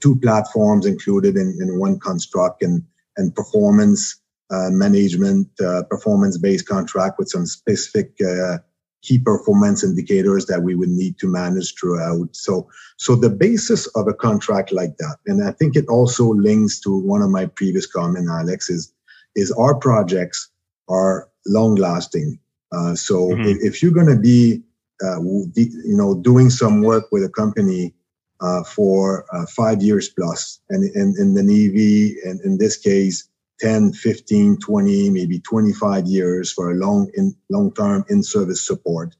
[0.00, 2.85] two platforms included in, in one construct, and
[3.16, 8.58] and performance management uh, performance-based contract with some specific uh,
[9.02, 12.28] key performance indicators that we would need to manage throughout.
[12.34, 16.80] So, so the basis of a contract like that, and I think it also links
[16.80, 18.92] to one of my previous comments, Alex, is
[19.36, 20.50] is our projects
[20.88, 22.38] are long lasting.
[22.72, 23.42] Uh, so mm-hmm.
[23.42, 24.60] if, if, you're going to be,
[25.04, 27.94] uh, you know, doing some work with a company
[28.40, 33.29] uh, for five years plus, and in the Navy, and in this case,
[33.60, 39.14] 10, 15, 20, maybe 25 years for a long in long term in service support.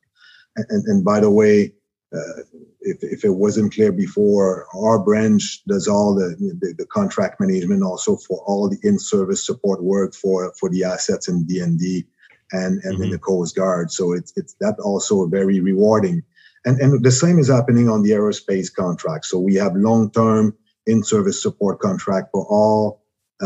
[0.57, 1.73] And, and by the way,
[2.15, 2.43] uh,
[2.81, 7.83] if, if it wasn't clear before, our branch does all the, the, the contract management
[7.83, 12.07] also for all the in-service support work for, for the assets in DND
[12.53, 13.03] and, and mm-hmm.
[13.05, 13.93] in the Coast Guard.
[13.93, 16.23] So it's, it's that also very rewarding.
[16.65, 19.27] And, and the same is happening on the aerospace contract.
[19.27, 23.00] So we have long-term in-service support contract for all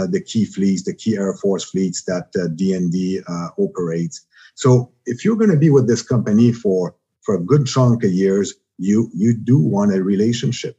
[0.06, 4.26] the key fleets, the key Air Force fleets that uh, DND uh, operates.
[4.54, 8.12] So if you're going to be with this company for for a good chunk of
[8.12, 10.78] years, you you do want a relationship.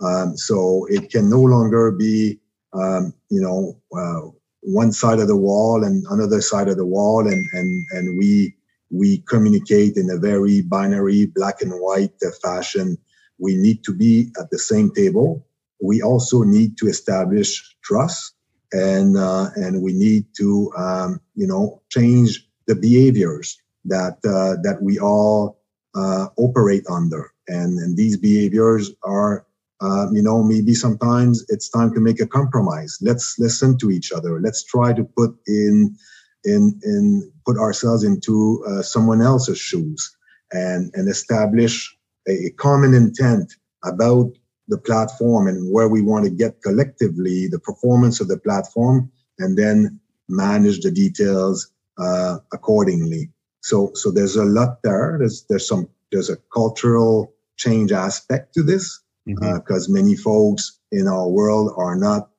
[0.00, 2.40] Um, so it can no longer be
[2.72, 7.26] um, you know uh, one side of the wall and another side of the wall,
[7.26, 8.56] and and and we
[8.90, 12.98] we communicate in a very binary black and white uh, fashion.
[13.38, 15.46] We need to be at the same table.
[15.82, 18.34] We also need to establish trust,
[18.74, 24.78] and uh, and we need to um, you know change the behaviors that uh, that
[24.82, 25.58] we all
[25.94, 27.32] uh, operate under.
[27.48, 29.46] And, and these behaviors are,
[29.80, 32.98] uh, you know, maybe sometimes it's time to make a compromise.
[33.00, 34.40] Let's listen to each other.
[34.40, 35.96] Let's try to put in,
[36.44, 40.16] in, in put ourselves into uh, someone else's shoes
[40.52, 41.94] and, and establish
[42.26, 43.52] a, a common intent
[43.84, 44.32] about
[44.68, 49.58] the platform and where we want to get collectively the performance of the platform and
[49.58, 53.30] then manage the details uh, accordingly.
[53.60, 55.16] So so there's a lot there.
[55.18, 59.96] There's there's some there's a cultural change aspect to this because mm-hmm.
[59.96, 62.30] uh, many folks in our world are not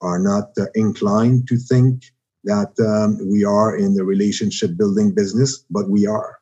[0.00, 2.04] are not uh, inclined to think
[2.44, 6.38] that um, we are in the relationship building business, but we are.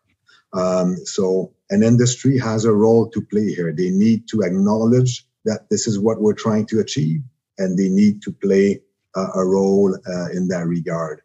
[0.53, 3.73] Um, so an industry has a role to play here.
[3.73, 7.23] They need to acknowledge that this is what we're trying to achieve,
[7.59, 8.81] and they need to play
[9.17, 11.21] uh, a role uh, in that regard.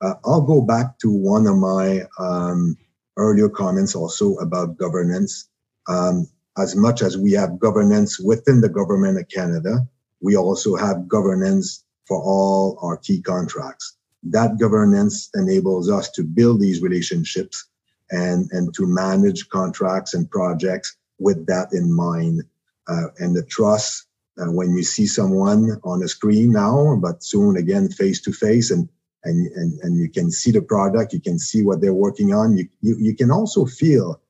[0.00, 2.76] Uh, I'll go back to one of my um,
[3.16, 5.48] earlier comments also about governance.
[5.88, 9.86] Um, as much as we have governance within the government of Canada,
[10.20, 13.96] we also have governance for all our key contracts.
[14.24, 17.68] That governance enables us to build these relationships
[18.10, 22.42] and, and to manage contracts and projects with that in mind.
[22.88, 24.06] Uh, and the trust
[24.38, 28.70] uh, when you see someone on a screen now, but soon again face to face
[28.70, 28.88] and
[29.24, 32.56] and, and, and you can see the product, you can see what they're working on.
[32.56, 34.20] You, you, you can also feel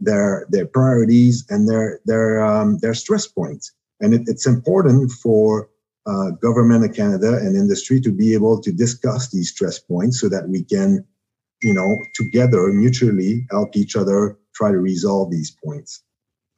[0.00, 3.72] their, their priorities and their, their, um, their stress points.
[4.00, 5.70] And it, it's important for
[6.06, 10.28] uh, government of Canada and industry to be able to discuss these stress points so
[10.28, 11.04] that we can,
[11.62, 16.02] you know, together mutually help each other try to resolve these points.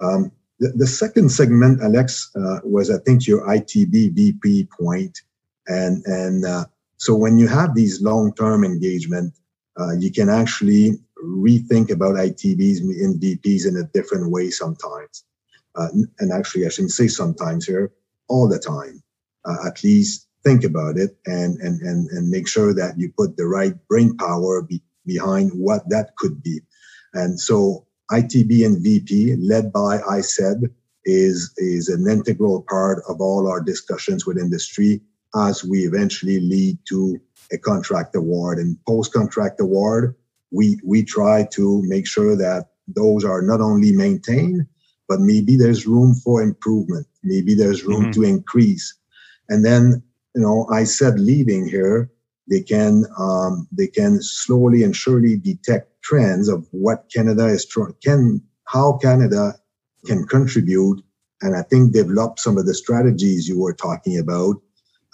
[0.01, 0.33] Um,
[0.65, 5.21] the, the, second segment, Alex, uh, was I think your ITB VP point,
[5.67, 6.65] and and uh,
[6.97, 9.35] so when you have these long-term engagement,
[9.79, 15.25] uh, you can actually rethink about ITBs and VPs in a different way sometimes.
[15.77, 15.89] Uh,
[16.21, 17.93] and actually, I shouldn't say sometimes here,
[18.29, 19.03] all the time.
[19.45, 23.37] Uh, at least think about it and, and, and, and make sure that you put
[23.37, 26.61] the right brain power be, behind what that could be.
[27.13, 30.71] And so ITB and VP, led by ISED,
[31.05, 35.01] is, is an integral part of all our discussions with industry
[35.37, 37.21] as we eventually lead to
[37.53, 38.59] a contract award.
[38.59, 40.15] And post contract award,
[40.51, 44.67] we, we try to make sure that those are not only maintained,
[45.09, 47.07] but maybe there's room for improvement.
[47.23, 48.23] Maybe there's room mm-hmm.
[48.23, 48.95] to increase.
[49.49, 50.03] And then,
[50.35, 52.11] you know, I said leaving here,
[52.49, 57.95] they can um, they can slowly and surely detect trends of what Canada is trying
[58.03, 59.55] can how Canada
[60.07, 61.03] can contribute
[61.43, 64.57] and I think develop some of the strategies you were talking about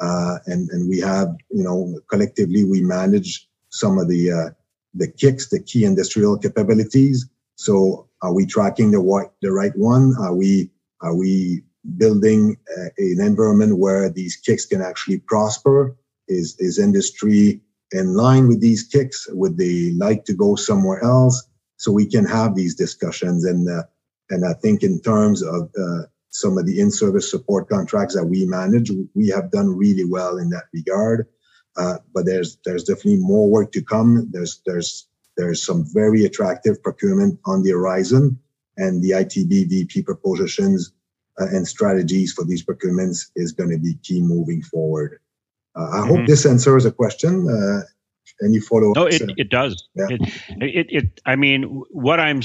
[0.00, 4.50] uh, and and we have you know collectively we manage some of the uh,
[4.94, 7.26] the KICs, the key industrial capabilities.
[7.56, 10.14] So are we tracking the right the right one?
[10.18, 10.70] Are we
[11.02, 11.62] are we
[11.96, 15.96] building uh, an environment where these KICs can actually prosper?
[16.30, 17.60] Is is industry
[17.92, 19.34] in line with these KICs?
[19.34, 21.46] Would they like to go somewhere else?
[21.76, 23.82] So we can have these discussions and uh,
[24.30, 28.46] and I think in terms of uh, some of the in-service support contracts that we
[28.46, 31.26] manage, we have done really well in that regard.
[31.76, 34.28] Uh, but there's there's definitely more work to come.
[34.30, 38.38] There's there's there's some very attractive procurement on the horizon,
[38.76, 40.92] and the ITB VP propositions
[41.40, 45.20] uh, and strategies for these procurements is going to be key moving forward.
[45.76, 46.08] Uh, I mm-hmm.
[46.08, 47.48] hope this answers a question.
[47.48, 47.82] Uh,
[48.42, 49.86] any follow No, it, it does.
[49.94, 50.06] Yeah.
[50.10, 50.20] It,
[50.60, 52.40] it, it, I mean, what I'm,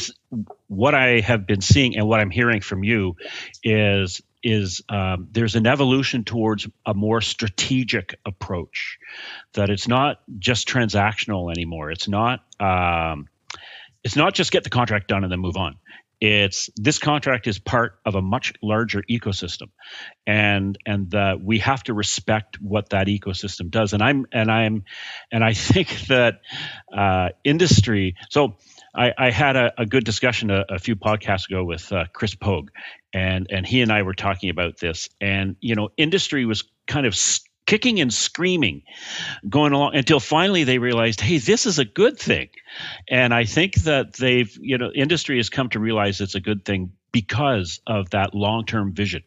[0.68, 3.16] what I have been seeing and what I'm hearing from you
[3.64, 9.00] is, is um, there's an evolution towards a more strategic approach.
[9.54, 11.92] That it's not just transactional anymore.
[11.92, 13.28] It's not, um,
[14.04, 15.78] it's not just get the contract done and then move on
[16.22, 19.70] it's this contract is part of a much larger ecosystem
[20.26, 24.84] and and that we have to respect what that ecosystem does and i'm and i'm
[25.32, 26.42] and i think that
[26.96, 28.56] uh, industry so
[28.96, 32.34] I, I had a, a, good discussion a, a, few podcasts ago with uh, Chris
[32.34, 32.70] Pogue,
[33.14, 35.10] and and he and I were talking about this.
[35.20, 37.14] And you know, industry was kind of
[37.66, 38.84] kicking and screaming
[39.50, 42.50] going along until finally they realized hey this is a good thing.
[43.10, 46.66] And i think that they've you know industry has come to realize it's a good
[46.66, 49.24] thing because of that long-term vision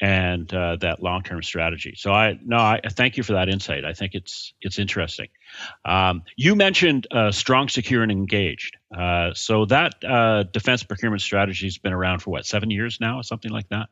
[0.00, 1.94] and uh, that long-term strategy.
[1.96, 3.84] So i no i thank you for that insight.
[3.84, 5.26] I think it's it's interesting.
[5.84, 8.76] Um, you mentioned uh, strong secure and engaged.
[8.96, 13.20] Uh, so that uh, defense procurement strategy has been around for what seven years now
[13.22, 13.88] something like that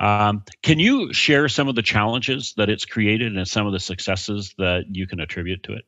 [0.00, 3.80] um, can you share some of the challenges that it's created and some of the
[3.80, 5.84] successes that you can attribute to it?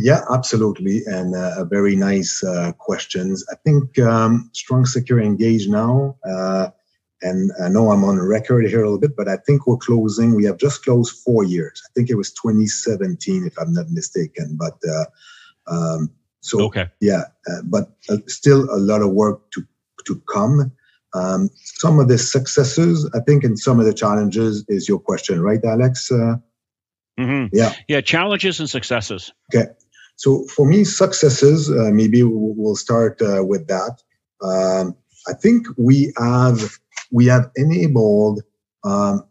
[0.00, 3.44] Yeah, absolutely, and uh, very nice uh, questions.
[3.50, 6.70] I think um, strong, secure, engaged now, uh,
[7.22, 10.34] and I know I'm on record here a little bit, but I think we're closing.
[10.34, 11.80] We have just closed four years.
[11.86, 14.58] I think it was 2017, if I'm not mistaken.
[14.58, 15.04] But uh,
[15.72, 16.10] um,
[16.40, 19.64] so okay, yeah, uh, but uh, still a lot of work to
[20.06, 20.72] to come.
[21.14, 25.40] Um, some of the successes, I think, and some of the challenges is your question,
[25.40, 26.10] right, Alex?
[26.10, 26.36] Uh,
[27.18, 27.46] mm-hmm.
[27.52, 27.72] Yeah.
[27.88, 29.32] Yeah, challenges and successes.
[29.54, 29.70] Okay.
[30.16, 34.02] So for me, successes, uh, maybe we'll start uh, with that.
[34.42, 34.96] Um,
[35.28, 36.78] I think we have
[37.10, 38.42] we have enabled
[38.84, 39.24] um,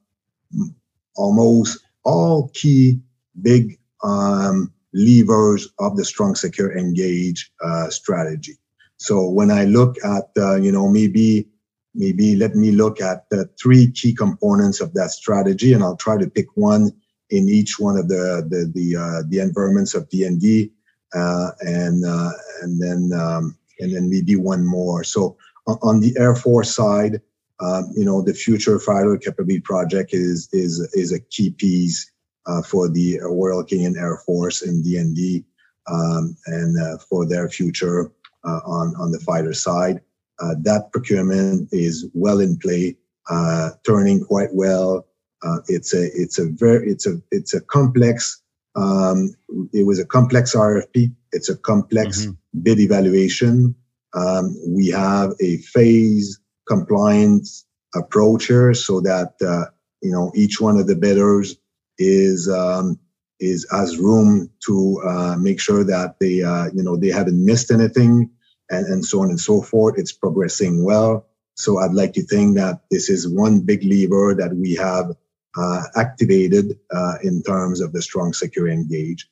[1.16, 3.00] almost all key
[3.42, 8.54] big um, levers of the strong, secure, engage uh, strategy.
[8.98, 11.48] So when I look at uh, you know maybe
[11.96, 16.18] maybe let me look at the three key components of that strategy, and I'll try
[16.18, 16.92] to pick one
[17.30, 20.72] in each one of the the the, uh, the environments of DND,
[21.14, 25.04] uh, and uh, and then um, and then maybe one more.
[25.04, 27.22] So on the Air Force side,
[27.60, 32.12] um, you know, the Future Fighter Capability Project is is is a key piece
[32.46, 35.44] uh, for the Royal Canadian Air Force and DND,
[35.88, 38.12] um, and uh, for their future
[38.44, 40.02] uh, on on the fighter side.
[40.40, 42.96] Uh, that procurement is well in play,
[43.30, 45.06] uh, turning quite well.
[45.44, 48.42] Uh, it's a it's a very it's a it's a complex.
[48.76, 49.36] Um,
[49.74, 51.14] it was a complex RFP.
[51.32, 52.62] It's a complex mm-hmm.
[52.64, 53.76] bid evaluation.
[54.16, 57.66] Um, we have a phase compliance
[57.96, 59.66] approach here, so that uh,
[60.02, 61.56] you know each one of the bidders
[61.98, 62.98] is um,
[63.40, 67.70] is has room to uh, make sure that they uh, you know they haven't missed
[67.70, 68.30] anything
[68.74, 69.96] and, and so on and so forth.
[69.98, 71.28] It's progressing well.
[71.56, 75.16] So I'd like to think that this is one big lever that we have
[75.56, 79.30] uh, activated uh, in terms of the strong, secure, engage.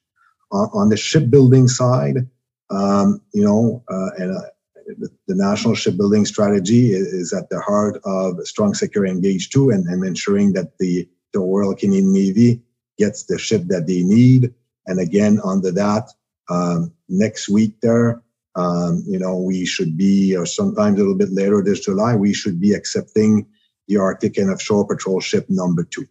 [0.52, 2.28] On, on the shipbuilding side,
[2.70, 4.42] um, you know, uh, and uh,
[5.00, 9.72] the, the, national shipbuilding strategy is, is, at the heart of strong, secure, engage too,
[9.72, 12.62] and, and ensuring that the the Royal Canadian Navy
[12.98, 14.54] gets the ship that they need.
[14.86, 16.10] And again, under that,
[16.50, 18.22] um, next week there,
[18.56, 22.34] um, you know, we should be, or sometimes a little bit later this July, we
[22.34, 23.48] should be accepting
[23.88, 26.08] the Arctic and Offshore Patrol Ship number two.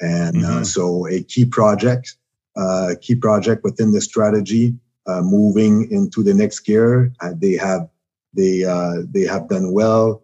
[0.00, 0.58] And uh, mm-hmm.
[0.58, 2.16] uh, so a key project,
[2.56, 4.74] uh, key project within the strategy,
[5.06, 7.12] uh, moving into the next gear.
[7.20, 7.88] Uh, they have
[8.34, 10.22] they uh, they have done well,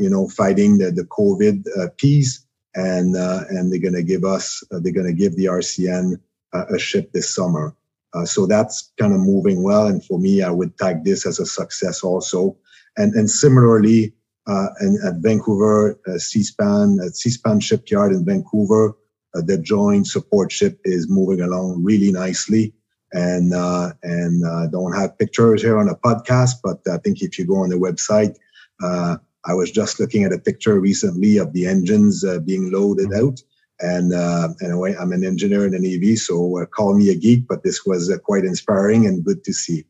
[0.00, 5.12] you know, fighting the the COVID piece, and and they're gonna give us they're gonna
[5.12, 6.20] give the RCN
[6.52, 7.74] a ship this summer.
[8.14, 9.86] Uh, so that's kind of moving well.
[9.86, 12.56] And for me, I would tag this as a success also.
[12.96, 14.14] And, and similarly,
[14.46, 18.96] uh, and at Vancouver, uh, Seaspan, at Seaspan Shipyard in Vancouver,
[19.34, 22.72] uh, the joint support ship is moving along really nicely.
[23.12, 27.38] And uh, and uh, don't have pictures here on a podcast, but I think if
[27.38, 28.36] you go on the website,
[28.82, 29.16] uh,
[29.46, 33.28] I was just looking at a picture recently of the engines being loaded mm-hmm.
[33.28, 33.40] out
[33.80, 37.46] and uh, anyway, I'm an engineer in an EV, so uh, call me a geek,
[37.48, 39.84] but this was uh, quite inspiring and good to see.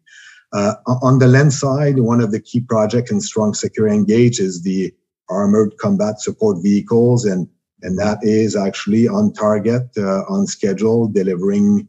[0.53, 4.63] Uh, on the land side, one of the key projects in Strong Secure Engage is
[4.63, 4.93] the
[5.29, 7.49] armored combat support vehicles, and
[7.83, 11.87] and that is actually on target, on schedule, delivering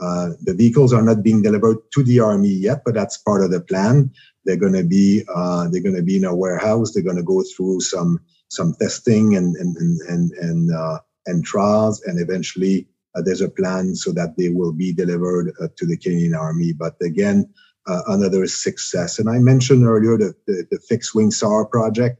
[0.00, 3.50] uh, the vehicles are not being delivered to the army yet, but that's part of
[3.50, 4.10] the plan.
[4.44, 5.22] They're going to be
[5.70, 6.92] they're going to be in a warehouse.
[6.92, 8.20] They're going to go through some
[8.50, 13.48] some testing and and and and and, uh, and trials, and eventually uh, there's a
[13.48, 16.72] plan so that they will be delivered uh, to the Canadian Army.
[16.72, 17.48] But again,
[17.86, 19.18] uh, another success.
[19.18, 22.18] And I mentioned earlier the the, the fixed wing SAR project,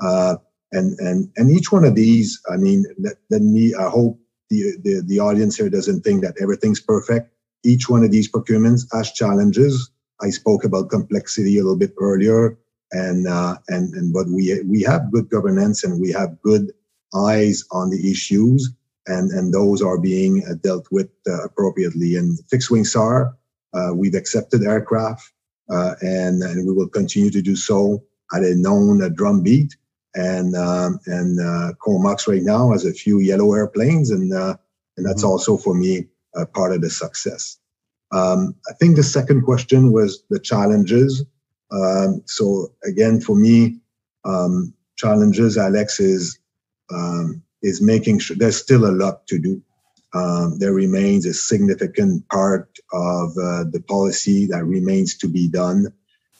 [0.00, 0.36] uh,
[0.72, 3.74] and and and each one of these, I mean, let, let me.
[3.74, 4.19] I hope
[4.50, 7.32] the, the the audience here doesn't think that everything's perfect.
[7.64, 9.90] each one of these procurements has challenges.
[10.22, 12.58] I spoke about complexity a little bit earlier,
[12.92, 16.72] and uh, and and but we we have good governance and we have good
[17.14, 18.70] eyes on the issues,
[19.06, 22.16] and and those are being uh, dealt with uh, appropriately.
[22.16, 23.36] And fixed wing SAR,
[23.74, 25.32] uh, we've accepted aircraft,
[25.70, 28.02] uh, and and we will continue to do so
[28.34, 29.76] at a known drumbeat.
[30.14, 34.56] And um, and uh, Comox right now has a few yellow airplanes, and uh,
[34.96, 35.30] and that's mm-hmm.
[35.30, 37.58] also for me a part of the success.
[38.12, 41.24] Um, I think the second question was the challenges.
[41.70, 43.78] Um, so again, for me,
[44.24, 46.38] um, challenges, Alex, is
[46.92, 49.62] um, is making sure there's still a lot to do.
[50.12, 55.92] Um, there remains a significant part of uh, the policy that remains to be done.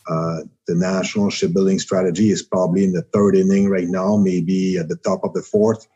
[0.09, 4.88] Uh, the national shipbuilding strategy is probably in the third inning right now, maybe at
[4.88, 5.86] the top of the fourth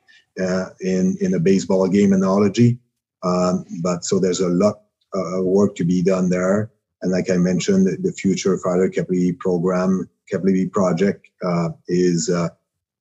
[0.41, 2.79] uh, in in a baseball game analogy.
[3.23, 4.81] Um, but so there's a lot
[5.15, 6.71] uh, work to be done there.
[7.03, 12.49] And like I mentioned, the future fighter capability program, capability project uh, is uh,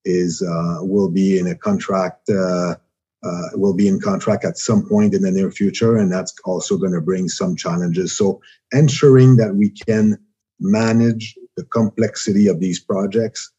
[0.06, 0.43] is
[0.82, 2.30] will be in a contract.
[2.30, 2.76] Uh,
[3.54, 6.91] will be in contract at some point in the near future, and that's also going
[6.91, 8.18] to bring some challenges.
[8.18, 8.41] So
[8.74, 10.18] ensuring that we can
[10.64, 13.51] manage the complexity of these projects,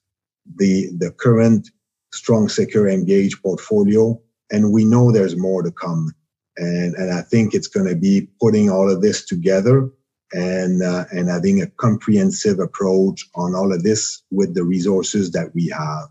[0.57, 1.71] the the current
[2.13, 6.13] strong, secure, engaged portfolio, and we know there's more to come
[6.57, 9.91] and and I think it's going to be putting all of this together
[10.33, 15.55] and uh, and having a comprehensive approach on all of this with the resources that
[15.55, 16.09] we have.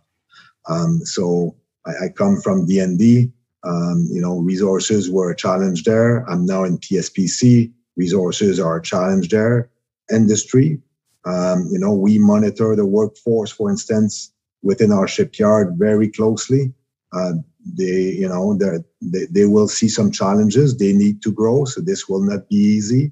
[0.67, 3.31] Um, so I, I, come from DND.
[3.65, 6.29] Um, you know, resources were a challenge there.
[6.29, 7.71] I'm now in PSPC.
[7.95, 9.69] Resources are a challenge there.
[10.11, 10.81] Industry.
[11.25, 14.31] Um, you know, we monitor the workforce, for instance,
[14.61, 16.73] within our shipyard very closely.
[17.13, 17.33] Uh,
[17.65, 18.57] they you know
[19.01, 22.55] they, they will see some challenges they need to grow so this will not be
[22.55, 23.11] easy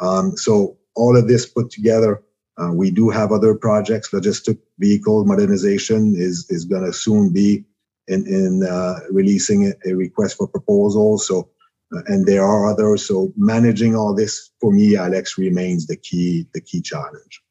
[0.00, 2.22] um, so all of this put together
[2.58, 7.64] uh, we do have other projects logistic vehicle modernization is is going to soon be
[8.08, 11.48] in in uh, releasing a, request for proposal so
[12.06, 16.60] and there are others so managing all this for me alex remains the key the
[16.60, 17.42] key challenge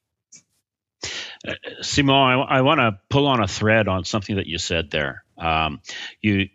[1.45, 4.91] uh, Simon, I, I want to pull on a thread on something that you said
[4.91, 5.25] there.
[5.37, 5.81] Um,
[6.21, 6.47] you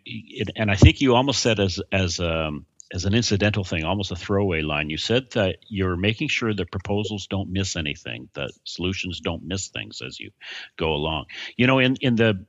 [0.55, 4.15] and I think you almost said as as um, as an incidental thing, almost a
[4.15, 4.89] throwaway line.
[4.89, 9.67] You said that you're making sure that proposals don't miss anything, that solutions don't miss
[9.67, 10.31] things as you
[10.77, 11.25] go along.
[11.55, 12.45] You know, in in the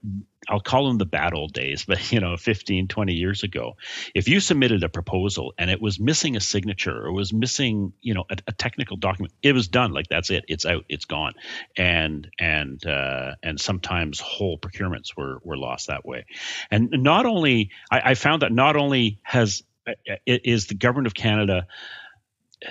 [0.49, 3.77] I'll call them the bad old days, but you know, 15, 20 years ago,
[4.15, 8.15] if you submitted a proposal and it was missing a signature or was missing, you
[8.15, 9.93] know, a, a technical document, it was done.
[9.93, 10.45] Like that's it.
[10.49, 10.85] It's out.
[10.89, 11.35] It's gone.
[11.77, 16.25] And and uh, and sometimes whole procurements were were lost that way.
[16.71, 21.07] And not only I, I found that not only has Uh, uh, is the government
[21.07, 21.67] of Canada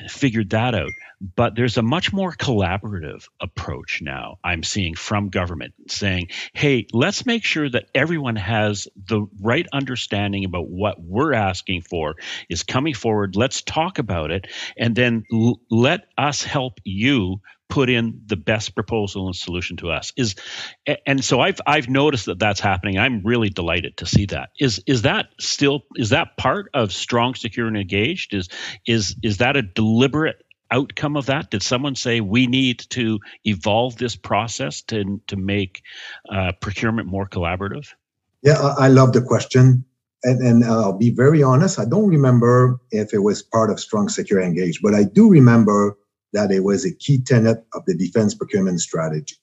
[0.08, 0.92] figured that out.
[1.36, 7.26] But there's a much more collaborative approach now I'm seeing from government saying, hey, let's
[7.26, 12.16] make sure that everyone has the right understanding about what we're asking for
[12.50, 13.36] is coming forward.
[13.36, 14.48] Let's talk about it.
[14.78, 19.92] And then l- let us help you put in the best proposal and solution to
[19.92, 20.36] us is
[21.06, 22.98] and so i've i've noticed that that's happening.
[22.98, 24.50] I'm really delighted to see that.
[24.60, 28.34] Is is that still is that part of strong secure and engaged?
[28.34, 28.50] Is
[28.88, 31.50] is is that a deliberate outcome of that?
[31.52, 35.82] Did someone say we need to evolve this process to to make
[36.32, 37.94] uh, procurement more collaborative
[38.42, 39.86] yeah i love the question.
[40.22, 44.10] And, and I'll be very honest, I don't remember if it was part of Strong
[44.10, 45.98] Secure Engage, but I do remember
[46.34, 49.36] that it was a key tenet of the defense procurement strategy.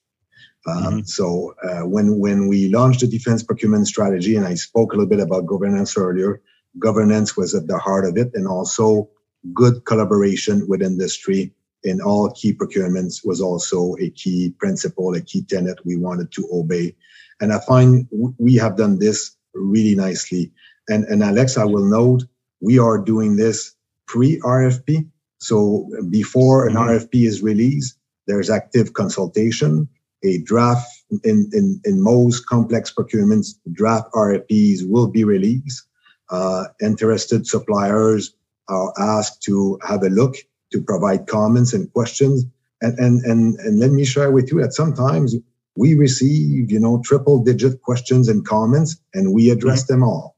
[0.67, 0.99] Um, mm-hmm.
[1.03, 5.09] So uh, when when we launched the defense procurement strategy, and I spoke a little
[5.09, 6.41] bit about governance earlier,
[6.79, 9.09] governance was at the heart of it, and also
[9.53, 15.43] good collaboration with industry in all key procurements was also a key principle, a key
[15.43, 16.95] tenet we wanted to obey.
[17.39, 18.07] And I find
[18.37, 20.51] we have done this really nicely.
[20.89, 22.23] And and Alex, I will note
[22.59, 23.75] we are doing this
[24.05, 25.07] pre RFP.
[25.39, 26.75] So before an.
[26.75, 29.87] RFP is released, there's active consultation.
[30.23, 30.87] A draft
[31.23, 35.85] in, in, in most complex procurements, draft RFPs will be released.
[36.29, 38.33] Uh, interested suppliers
[38.67, 40.35] are asked to have a look,
[40.71, 42.45] to provide comments and questions.
[42.81, 45.35] And, and, and, and let me share with you that sometimes
[45.75, 49.93] we receive, you know, triple digit questions and comments and we address mm-hmm.
[49.93, 50.36] them all.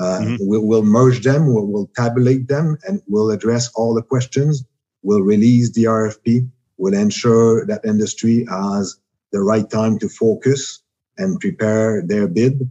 [0.00, 0.36] Uh, mm-hmm.
[0.40, 4.64] we'll, we'll, merge them, we'll, we'll, tabulate them, and we'll address all the questions.
[5.02, 6.48] We'll release the RFP.
[6.78, 8.98] We'll ensure that industry has
[9.32, 10.82] the right time to focus
[11.18, 12.70] and prepare their bid.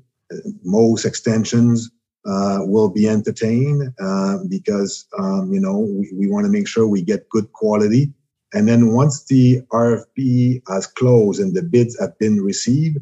[0.64, 1.92] Most extensions
[2.26, 6.88] uh, will be entertained uh, because um, you know we, we want to make sure
[6.88, 8.12] we get good quality.
[8.54, 12.98] And then once the RFP has closed and the bids have been received,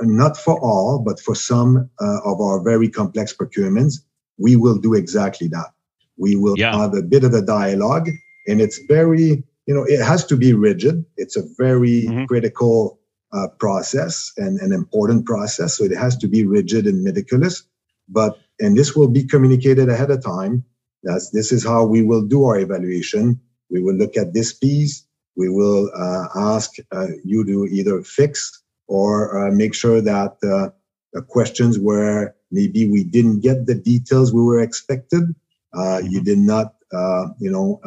[0.00, 3.94] not for all, but for some uh, of our very complex procurements,
[4.38, 5.72] we will do exactly that.
[6.16, 6.76] We will yeah.
[6.76, 8.08] have a bit of a dialogue,
[8.46, 11.04] and it's very, you know, it has to be rigid.
[11.16, 12.24] It's a very mm-hmm.
[12.24, 12.98] critical
[13.32, 17.62] uh, process and an important process, so it has to be rigid and meticulous.
[18.08, 20.64] But and this will be communicated ahead of time.
[21.02, 23.40] That's this is how we will do our evaluation.
[23.70, 25.04] We will look at this piece.
[25.36, 28.57] We will uh, ask uh, you to either fix
[28.88, 34.42] or uh, make sure that uh, questions where maybe we didn't get the details we
[34.42, 35.34] were expected.
[35.74, 36.24] Uh, you mm-hmm.
[36.24, 37.80] did not, uh, you know,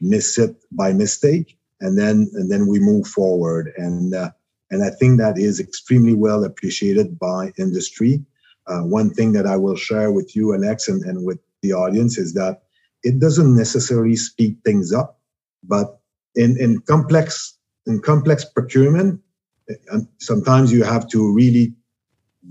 [0.00, 3.72] miss it by mistake, and then and then we move forward.
[3.76, 4.14] And
[4.70, 8.24] and I think that is extremely well appreciated by industry.
[8.66, 12.18] Uh, one thing that I will share with you, Alex, and, and with the audience
[12.18, 12.62] is that
[13.02, 15.20] it doesn't necessarily speed things up,
[15.62, 16.00] but
[16.34, 17.56] in, in complex
[17.86, 19.20] in complex procurement,
[20.18, 21.74] sometimes you have to really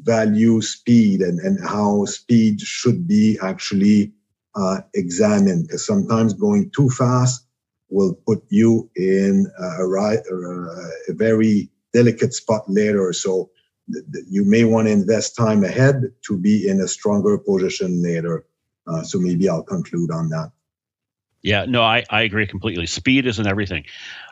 [0.02, 4.12] value speed and, and how speed should be actually
[4.56, 7.46] uh, examined because sometimes going too fast
[7.90, 9.86] will put you in a,
[11.10, 13.14] a very delicate spot later.
[13.14, 13.50] So
[14.30, 18.46] you may want to invest time ahead to be in a stronger position later.
[18.88, 20.52] Uh, so maybe I'll conclude on that.
[21.42, 22.88] Yeah, no, I, I agree completely.
[22.88, 23.86] Speed isn't everything.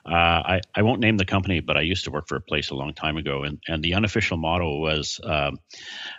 [0.06, 2.72] Uh, I, I won't name the company, but I used to work for a place
[2.72, 5.60] a long time ago, and, and the unofficial motto was um,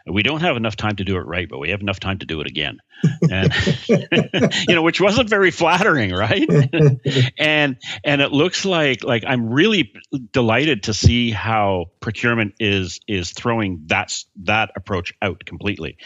[0.07, 2.27] we don't have enough time to do it right, but we have enough time to
[2.27, 2.79] do it again.
[3.31, 3.53] And,
[4.69, 6.49] you know, which wasn't very flattering, right?
[7.39, 9.93] and and it looks like like I'm really
[10.33, 14.13] delighted to see how procurement is is throwing that
[14.45, 15.99] that approach out completely,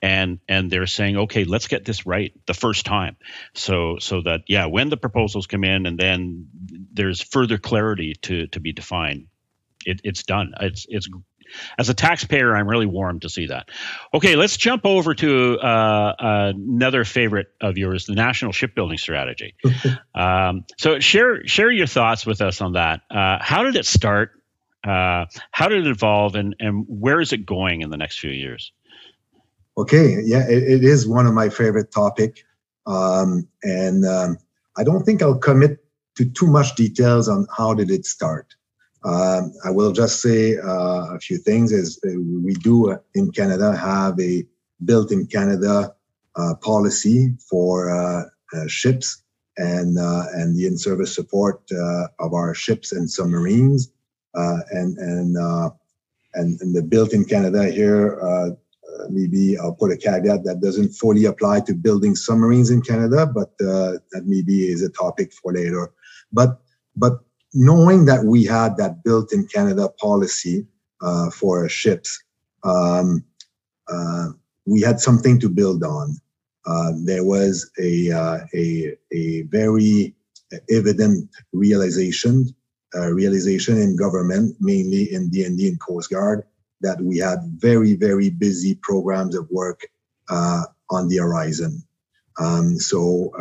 [0.00, 3.16] and and they're saying, okay, let's get this right the first time,
[3.54, 6.46] so so that yeah, when the proposals come in, and then
[6.92, 9.26] there's further clarity to to be defined.
[9.84, 10.54] It, it's done.
[10.60, 11.08] It's it's
[11.78, 13.68] as a taxpayer, I'm really warmed to see that.
[14.12, 19.54] Okay, let's jump over to uh, another favorite of yours, the national shipbuilding strategy.
[20.14, 23.02] um, so share share your thoughts with us on that.
[23.10, 24.32] Uh, how did it start?
[24.84, 28.30] Uh, how did it evolve, and and where is it going in the next few
[28.30, 28.72] years?
[29.78, 32.44] Okay, yeah, it, it is one of my favorite topic,
[32.86, 34.38] um, and um,
[34.76, 35.85] I don't think I'll commit
[36.16, 38.54] to too much details on how did it start.
[39.06, 41.70] Um, I will just say uh, a few things.
[41.70, 42.10] Is uh,
[42.44, 44.44] we do uh, in Canada have a
[44.84, 45.94] built in Canada
[46.34, 48.24] uh, policy for uh,
[48.66, 49.22] ships
[49.58, 51.62] and and the in-service support
[52.18, 53.92] of our ships and submarines,
[54.34, 55.36] and and
[56.34, 58.18] and, and the built in Canada here.
[59.10, 63.56] maybe I'll put a caveat that doesn't fully apply to building submarines in Canada, but
[63.58, 65.92] that maybe is a topic for later.
[66.32, 66.60] But
[66.96, 67.20] but
[67.54, 70.66] knowing that we had that built in Canada policy
[71.00, 72.22] uh, for ships,
[72.64, 73.24] um,
[73.88, 74.28] uh,
[74.66, 76.16] we had something to build on.
[76.66, 80.14] Uh, there was a, uh, a, a very
[80.70, 82.54] evident realization,
[82.94, 86.42] uh, realization in government, mainly in DND and Coast Guard,
[86.80, 89.80] that we had very, very busy programs of work
[90.28, 91.82] uh, on the horizon.
[92.38, 93.32] Um, so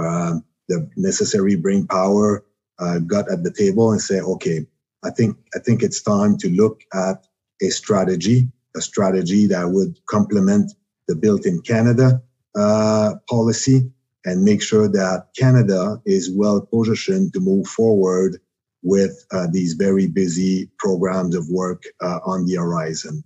[0.68, 2.44] the necessary brain power
[2.80, 4.66] uh, got at the table and say, okay,
[5.04, 7.26] I think I think it's time to look at
[7.62, 10.74] a strategy, a strategy that would complement
[11.08, 12.22] the Built in Canada
[12.56, 13.92] uh, policy
[14.26, 18.40] and make sure that Canada is well positioned to move forward
[18.82, 23.24] with uh, these very busy programs of work uh, on the horizon.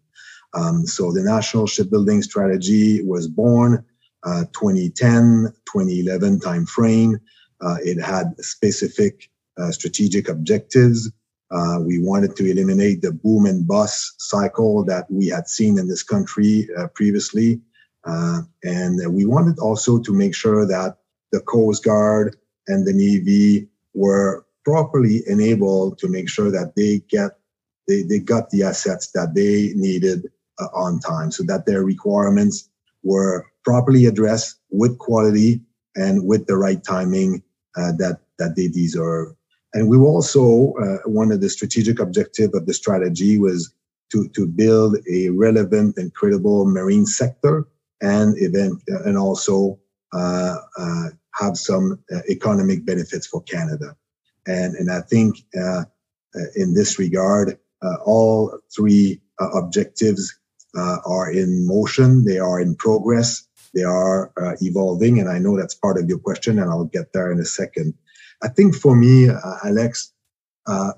[0.53, 3.85] Um, so the National Shipbuilding Strategy was born
[4.23, 7.19] uh, 2010, 2011 timeframe.
[7.61, 9.29] Uh, it had specific
[9.71, 11.11] strategic objectives.
[11.51, 15.87] Uh, we wanted to eliminate the boom and bust cycle that we had seen in
[15.87, 17.59] this country uh, previously.
[18.05, 20.97] Uh, and we wanted also to make sure that
[21.31, 22.37] the Coast Guard
[22.67, 27.31] and the Navy were properly enabled to make sure that they get
[27.87, 30.27] they, they got the assets that they needed
[30.59, 32.69] uh, on time so that their requirements
[33.03, 35.61] were properly addressed with quality
[35.95, 37.41] and with the right timing
[37.75, 39.33] uh, that that they deserve.
[39.73, 43.73] And we also, uh, one of the strategic objective of the strategy was
[44.11, 47.67] to, to build a relevant and credible marine sector
[48.01, 49.79] and event, and also
[50.13, 53.95] uh, uh, have some uh, economic benefits for Canada.
[54.47, 55.83] And, and I think uh,
[56.35, 57.57] uh, in this regard,
[58.05, 60.37] all three objectives
[60.75, 65.75] are in motion, they are in progress, they are uh, evolving, and I know that's
[65.75, 67.93] part of your question, and I'll get there in a second.
[68.41, 70.13] I think for me, uh, Alex,
[70.67, 70.93] uh,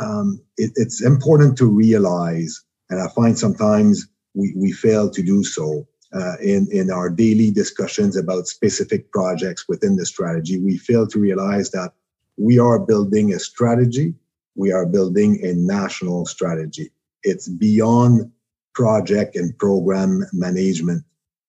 [0.00, 5.44] um, it, it's important to realize, and I find sometimes we, we fail to do
[5.44, 10.58] so uh, in, in our daily discussions about specific projects within the strategy.
[10.58, 11.92] We fail to realize that
[12.36, 14.14] we are building a strategy,
[14.56, 16.90] we are building a national strategy.
[17.22, 18.30] It's beyond
[18.74, 21.04] project and program management.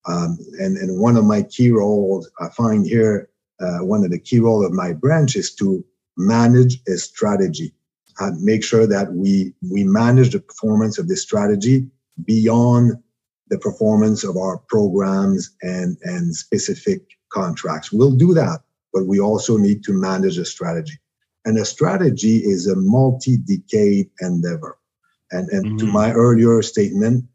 [0.07, 3.29] Um, and, and one of my key roles I find here,
[3.59, 5.83] uh, one of the key role of my branch is to
[6.17, 7.73] manage a strategy
[8.19, 11.87] and make sure that we, we manage the performance of this strategy
[12.25, 12.93] beyond
[13.49, 17.91] the performance of our programs and, and specific contracts.
[17.91, 18.61] We'll do that,
[18.93, 20.97] but we also need to manage a strategy.
[21.43, 24.79] And a strategy is a multi-decade endeavor.
[25.31, 25.77] And, and mm-hmm.
[25.77, 27.25] to my earlier statement,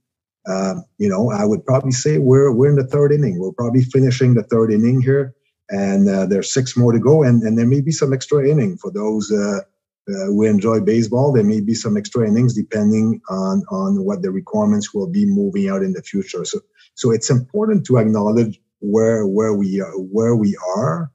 [0.48, 3.38] uh, you know, I would probably say we're we're in the third inning.
[3.38, 5.34] We're probably finishing the third inning here,
[5.70, 8.76] and uh, there's six more to go, and, and there may be some extra inning
[8.76, 9.60] for those uh,
[10.08, 11.32] uh, who enjoy baseball.
[11.32, 15.68] There may be some extra innings depending on on what the requirements will be moving
[15.68, 16.44] out in the future.
[16.44, 16.60] So
[16.94, 21.10] so it's important to acknowledge where where we are where we are,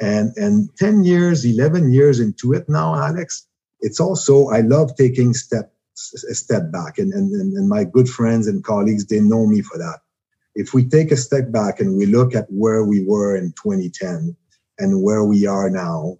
[0.00, 3.46] and and ten years, eleven years into it now, Alex.
[3.80, 5.70] It's also I love taking steps
[6.30, 6.98] a step back.
[6.98, 10.00] And, and, and my good friends and colleagues, they know me for that.
[10.56, 14.34] If we take a step back and we look at where we were in 2010
[14.78, 16.16] and where we are now,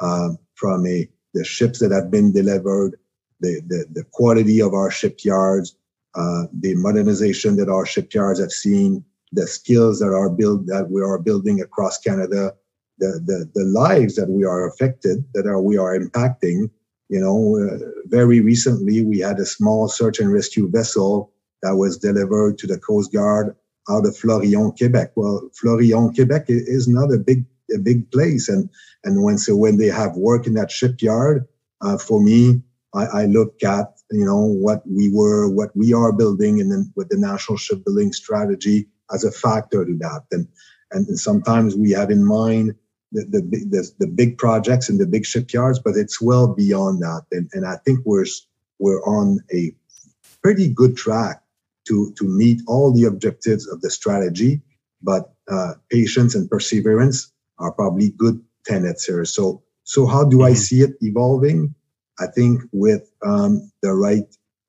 [0.00, 2.98] uh, from a, the ships that have been delivered,
[3.40, 5.76] the, the, the quality of our shipyards,
[6.14, 11.02] uh, the modernization that our shipyards have seen, the skills that are built that we
[11.02, 12.54] are building across Canada,
[12.98, 16.70] the, the, the lives that we are affected, that are we are impacting,
[17.10, 21.32] you know, uh, very recently we had a small search and rescue vessel
[21.62, 23.54] that was delivered to the Coast Guard
[23.88, 25.12] out of Forillon, Quebec.
[25.14, 28.68] Well, Forillon, Quebec is not a big a big place, and
[29.04, 31.46] and when so when they have work in that shipyard,
[31.80, 32.62] uh, for me,
[32.94, 36.92] I, I, look at you know what we were, what we are building, and then
[36.94, 40.46] with the national shipbuilding strategy as a factor to that, and
[40.92, 42.74] and sometimes we have in mind
[43.14, 47.22] the, the, the, the big projects and the big shipyards, but it's well beyond that.
[47.30, 48.26] And, and I think we're,
[48.80, 49.72] we're on a
[50.42, 51.40] pretty good track
[51.86, 54.62] to, to meet all the objectives of the strategy,
[55.02, 59.24] but uh, patience and perseverance are probably good tenets here.
[59.24, 60.56] So, so how do I mm-hmm.
[60.56, 61.74] see it evolving?
[62.18, 64.24] I think with um, the right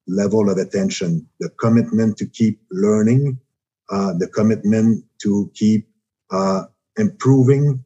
[0.07, 3.39] level of attention, the commitment to keep learning,
[3.89, 5.88] uh, the commitment to keep
[6.32, 6.63] uh,
[6.97, 7.84] improving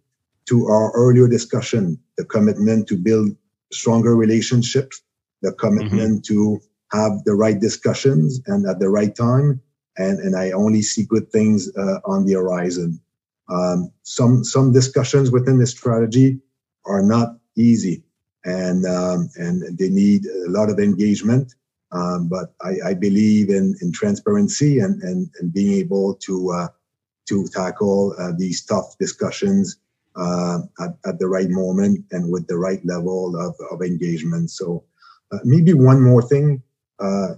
[0.48, 3.30] to our earlier discussion, the commitment to build
[3.72, 5.02] stronger relationships,
[5.42, 6.36] the commitment mm-hmm.
[6.36, 6.60] to
[6.92, 9.62] have the right discussions and at the right time.
[9.98, 13.00] And, and I only see good things uh, on the horizon.
[13.50, 16.40] Um, some some discussions within the strategy
[16.86, 18.04] are not easy,
[18.46, 21.56] and um, and they need a lot of engagement.
[21.92, 26.68] Um, but I, I, believe in, in transparency and, and, and being able to uh,
[27.30, 29.78] to tackle uh, these tough discussions
[30.16, 34.52] uh, at, at, the right moment and with the right level of, of engagement.
[34.52, 34.84] So
[35.32, 36.62] uh, maybe one more thing.
[37.00, 37.36] Uh,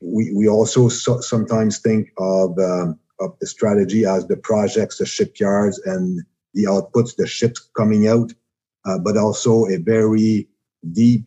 [0.00, 5.06] we, we also so, sometimes think of, um, of the strategy as the projects, the
[5.06, 6.22] shipyards, and
[6.54, 8.32] the outputs, the ships coming out,
[8.84, 10.48] uh, but also a very
[10.92, 11.26] deep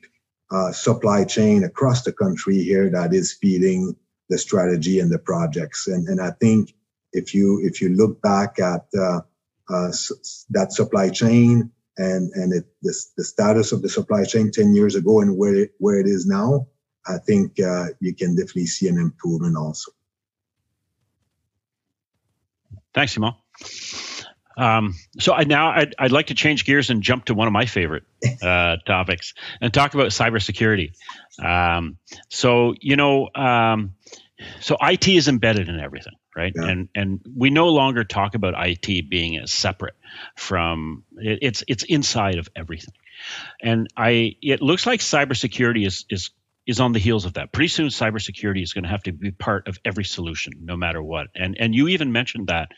[0.51, 3.95] uh, supply chain across the country here that is feeding
[4.29, 5.87] the strategy and the projects.
[5.87, 6.73] And, and I think
[7.13, 9.21] if you if you look back at uh,
[9.69, 9.91] uh,
[10.49, 14.95] that supply chain and and it, the, the status of the supply chain 10 years
[14.95, 16.67] ago and where it, where it is now,
[17.07, 19.91] I think uh, you can definitely see an improvement also.
[22.93, 23.33] Thanks, Simon.
[24.57, 27.53] Um, so I now I'd, I'd, like to change gears and jump to one of
[27.53, 28.03] my favorite
[28.41, 30.91] uh, topics and talk about cybersecurity.
[31.41, 31.97] Um,
[32.29, 33.95] so you know, um,
[34.59, 36.67] so IT is embedded in everything right yeah.
[36.67, 39.95] and and we no longer talk about IT being as separate
[40.35, 42.93] from it, it's it's inside of everything
[43.61, 46.31] and I it looks like cybersecurity is is
[46.67, 47.51] is on the heels of that.
[47.51, 51.01] Pretty soon, cybersecurity is going to have to be part of every solution, no matter
[51.01, 51.27] what.
[51.35, 52.71] And and you even mentioned that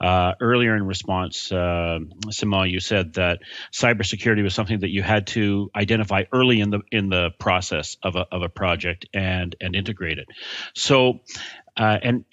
[0.00, 2.00] uh, earlier in response, uh.
[2.64, 3.40] You said that
[3.72, 8.16] cybersecurity was something that you had to identify early in the in the process of
[8.16, 10.26] a of a project and and integrate it.
[10.74, 11.20] So,
[11.76, 12.24] uh, and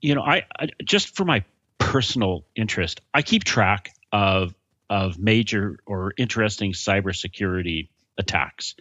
[0.00, 1.44] you know, I, I just for my
[1.78, 4.54] personal interest, I keep track of
[4.88, 7.88] of major or interesting cybersecurity
[8.18, 8.74] attacks,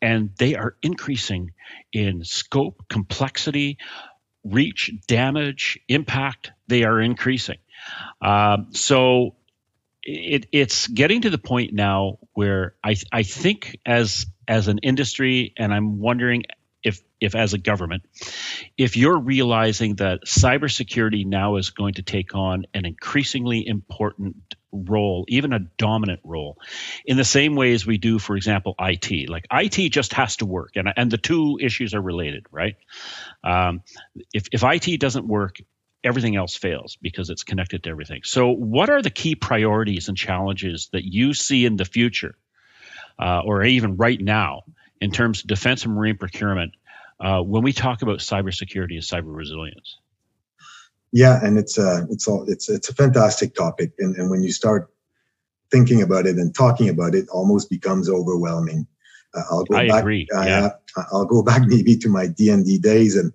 [0.00, 1.52] and they are increasing
[1.92, 3.78] in scope, complexity,
[4.44, 7.58] reach, damage, impact, they are increasing.
[8.20, 9.34] Um, so
[10.02, 15.52] it, it's getting to the point now where I, I think as as an industry,
[15.58, 16.44] and I'm wondering
[16.82, 18.04] if if as a government,
[18.76, 24.36] if you're realizing that cybersecurity now is going to take on an increasingly important
[24.72, 26.58] role, even a dominant role,
[27.04, 29.28] in the same way as we do, for example, IT.
[29.28, 32.76] Like IT just has to work, and and the two issues are related, right?
[33.42, 33.82] Um,
[34.32, 35.56] if if IT doesn't work,
[36.04, 38.22] everything else fails because it's connected to everything.
[38.24, 42.34] So, what are the key priorities and challenges that you see in the future,
[43.18, 44.62] uh, or even right now,
[45.00, 46.72] in terms of defense and marine procurement
[47.20, 49.98] uh, when we talk about cybersecurity and cyber resilience?
[51.12, 54.52] Yeah, and it's a it's all it's it's a fantastic topic, and and when you
[54.52, 54.90] start
[55.70, 58.86] thinking about it and talking about it, almost becomes overwhelming.
[59.34, 60.26] Uh, I'll go I back, agree.
[60.34, 60.68] Uh, yeah.
[61.12, 63.32] I'll go back maybe to my D and D days, and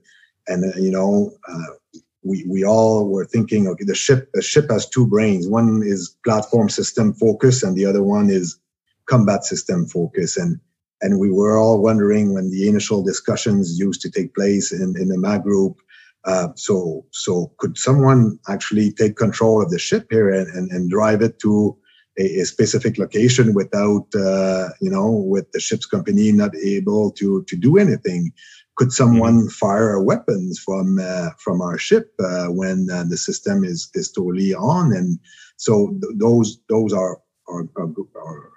[0.48, 4.70] and uh, you know, uh, we we all were thinking, okay, the ship the ship
[4.70, 5.48] has two brains.
[5.48, 8.58] One is platform system focus, and the other one is
[9.06, 10.38] combat system focus.
[10.38, 10.60] And
[11.02, 15.10] and we were all wondering when the initial discussions used to take place in, in
[15.10, 15.78] the MAG group.
[16.26, 20.90] Uh, so, so could someone actually take control of the ship here and, and, and
[20.90, 21.78] drive it to
[22.18, 27.44] a, a specific location without, uh, you know, with the ship's company not able to
[27.44, 28.32] to do anything?
[28.76, 29.48] Could someone mm-hmm.
[29.48, 34.54] fire weapons from uh, from our ship uh, when uh, the system is is totally
[34.54, 34.94] on?
[34.94, 35.20] And
[35.58, 38.52] so th- those those are are, are, are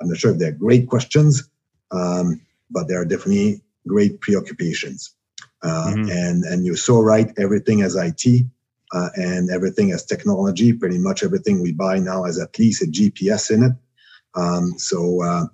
[0.00, 1.48] I'm not sure if they're great questions,
[1.90, 2.40] um,
[2.70, 5.14] but they are definitely great preoccupations.
[5.62, 6.10] Uh, mm-hmm.
[6.10, 7.32] And and you're so right.
[7.38, 8.46] Everything as IT,
[8.92, 10.72] uh, and everything as technology.
[10.72, 13.72] Pretty much everything we buy now has at least a GPS in it.
[14.34, 15.44] Um, so, uh,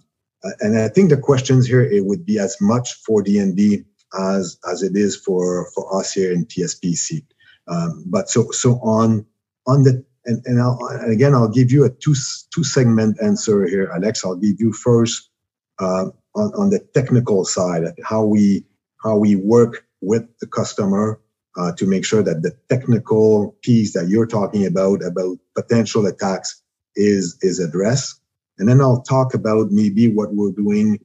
[0.61, 3.85] and I think the questions here it would be as much for DND
[4.19, 7.25] as as it is for for us here in PSPC.
[7.67, 9.27] Um, but so so on
[9.67, 12.15] on the and, and, I'll, and again I'll give you a two
[12.55, 14.25] two segment answer here, Alex.
[14.25, 15.31] I'll give you first
[15.79, 18.65] uh, on, on the technical side, how we
[19.03, 21.21] how we work with the customer
[21.57, 26.63] uh, to make sure that the technical piece that you're talking about about potential attacks
[26.95, 28.21] is is addressed.
[28.59, 30.99] And then I'll talk about maybe what we're doing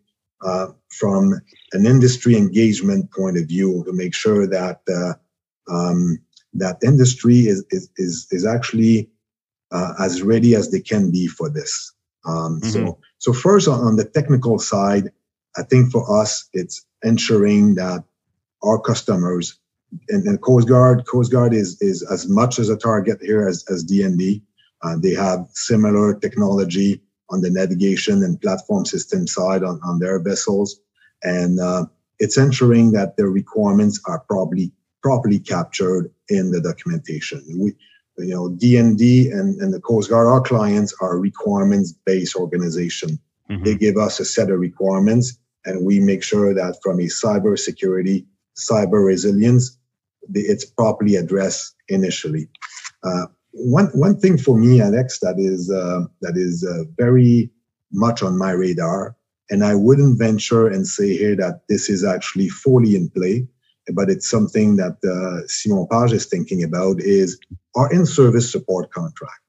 [0.44, 1.40] uh, from
[1.72, 5.14] an industry engagement point of view to make sure that uh,
[5.74, 6.20] um,
[6.54, 9.10] that industry is is is, is actually
[9.72, 11.94] uh, as ready as they can be for this.
[12.26, 12.70] Um, mm-hmm.
[12.70, 15.12] So so first on, on the technical side,
[15.58, 18.04] I think for us, it's ensuring that
[18.64, 19.60] our customers
[20.10, 23.64] and, and Coast Guard, Coast Guard is, is as much as a target here as,
[23.70, 24.42] as DND.
[24.82, 30.20] Uh, they have similar technology on the navigation and platform system side on, on their
[30.20, 30.80] vessels.
[31.24, 31.86] And uh,
[32.20, 37.44] it's ensuring that the requirements are probably properly captured in the documentation.
[37.58, 37.76] We,
[38.18, 43.20] you know, DND and, and the Coast Guard, our clients are requirements-based organization.
[43.50, 43.64] Mm-hmm.
[43.64, 47.58] They give us a set of requirements and we make sure that from a cyber
[47.58, 48.26] security,
[48.56, 49.78] cyber resilience,
[50.34, 52.50] it's properly addressed initially.
[53.04, 57.50] Uh, one one thing for me, Alex, that is uh, that is uh, very
[57.92, 59.16] much on my radar,
[59.50, 63.48] and I wouldn't venture and say here that this is actually fully in play,
[63.94, 67.40] but it's something that uh, Simon Page is thinking about is
[67.76, 69.42] our in-service support contract.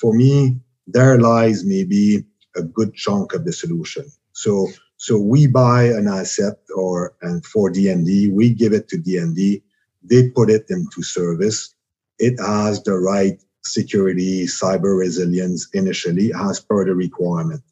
[0.00, 2.24] For me, there lies maybe
[2.56, 4.04] a good chunk of the solution.
[4.32, 4.68] So
[5.02, 9.60] so we buy an asset or and for DND, we give it to DND.
[10.00, 11.74] They put it into service.
[12.20, 17.62] It has the right security, cyber resilience initially as per the requirement.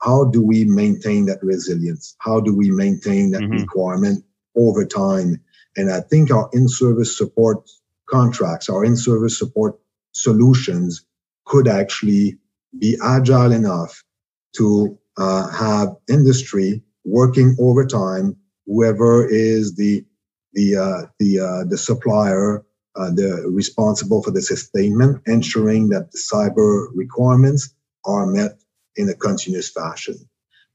[0.00, 2.14] How do we maintain that resilience?
[2.20, 3.62] How do we maintain that mm-hmm.
[3.62, 4.24] requirement
[4.54, 5.40] over time?
[5.76, 7.68] And I think our in-service support
[8.08, 9.76] contracts, our in-service support
[10.12, 11.04] solutions
[11.46, 12.38] could actually
[12.78, 14.04] be agile enough
[14.58, 18.36] to uh, have industry working overtime.
[18.66, 20.04] Whoever is the
[20.54, 22.64] the uh, the uh, the supplier,
[22.96, 28.58] uh, the responsible for the sustainment, ensuring that the cyber requirements are met
[28.96, 30.16] in a continuous fashion.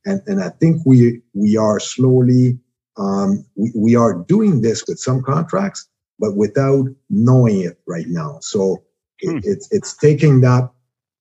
[0.05, 2.59] And and I think we we are slowly
[2.97, 5.87] um, we, we are doing this with some contracts,
[6.19, 8.37] but without knowing it right now.
[8.41, 8.83] So
[9.21, 9.37] hmm.
[9.37, 10.69] it, it's it's taking that.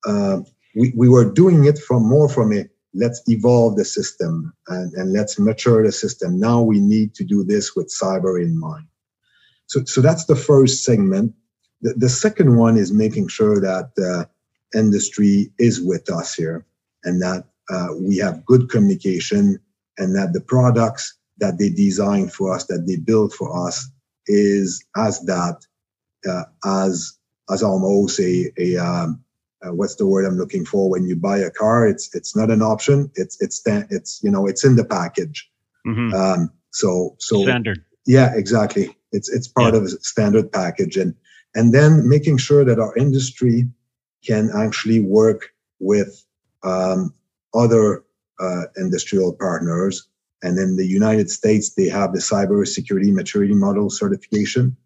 [0.06, 0.40] Uh,
[0.76, 2.64] we, we were doing it from more from a
[2.98, 6.38] let's evolve the system and, and let's mature the system.
[6.38, 8.86] Now we need to do this with cyber in mind.
[9.66, 11.34] So, so that's the first segment.
[11.82, 14.28] The, the second one is making sure that the
[14.74, 16.66] industry is with us here
[17.04, 19.60] and that uh, we have good communication
[19.98, 23.88] and that the products that they design for us, that they build for us,
[24.26, 25.64] is as that
[26.28, 27.14] uh, as
[27.50, 29.24] as almost a a um,
[29.64, 31.86] uh, what's the word I'm looking for when you buy a car?
[31.88, 33.10] It's it's not an option.
[33.14, 35.50] It's it's it's you know it's in the package.
[35.86, 36.14] Mm-hmm.
[36.14, 37.84] Um, so so standard.
[38.06, 38.96] Yeah, exactly.
[39.12, 39.80] It's it's part yeah.
[39.80, 41.14] of a standard package, and
[41.54, 43.68] and then making sure that our industry
[44.24, 45.50] can actually work
[45.80, 46.24] with
[46.62, 47.12] um,
[47.54, 48.04] other
[48.40, 50.06] uh, industrial partners.
[50.42, 54.76] And in the United States, they have the cybersecurity maturity model certification.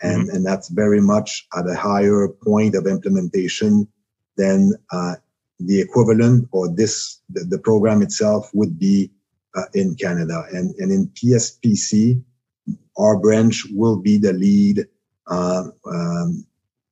[0.00, 0.36] And, mm-hmm.
[0.36, 3.88] and that's very much at a higher point of implementation
[4.36, 5.14] than uh,
[5.60, 9.10] the equivalent or this, the, the program itself would be
[9.54, 10.44] uh, in Canada.
[10.52, 12.22] And, and in PSPC,
[12.98, 14.86] our branch will be the lead,
[15.26, 16.46] uh, um,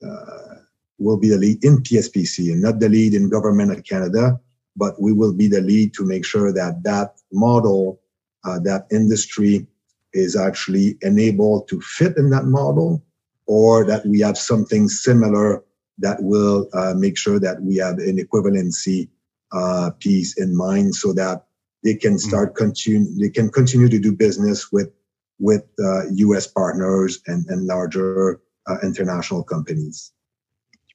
[0.07, 0.55] uh,
[0.99, 4.39] will be the lead in PSPC and not the lead in government of Canada,
[4.77, 8.01] but we will be the lead to make sure that that model,
[8.45, 9.67] uh, that industry
[10.13, 13.03] is actually enabled to fit in that model
[13.47, 15.63] or that we have something similar
[16.01, 19.09] that will uh, make sure that we have an equivalency
[19.53, 21.47] uh, piece in mind so that
[21.83, 22.29] they can mm-hmm.
[22.29, 24.93] start continue they can continue to do business with
[25.39, 26.47] with U.S.
[26.47, 30.13] Uh, partners and, and larger uh, international companies.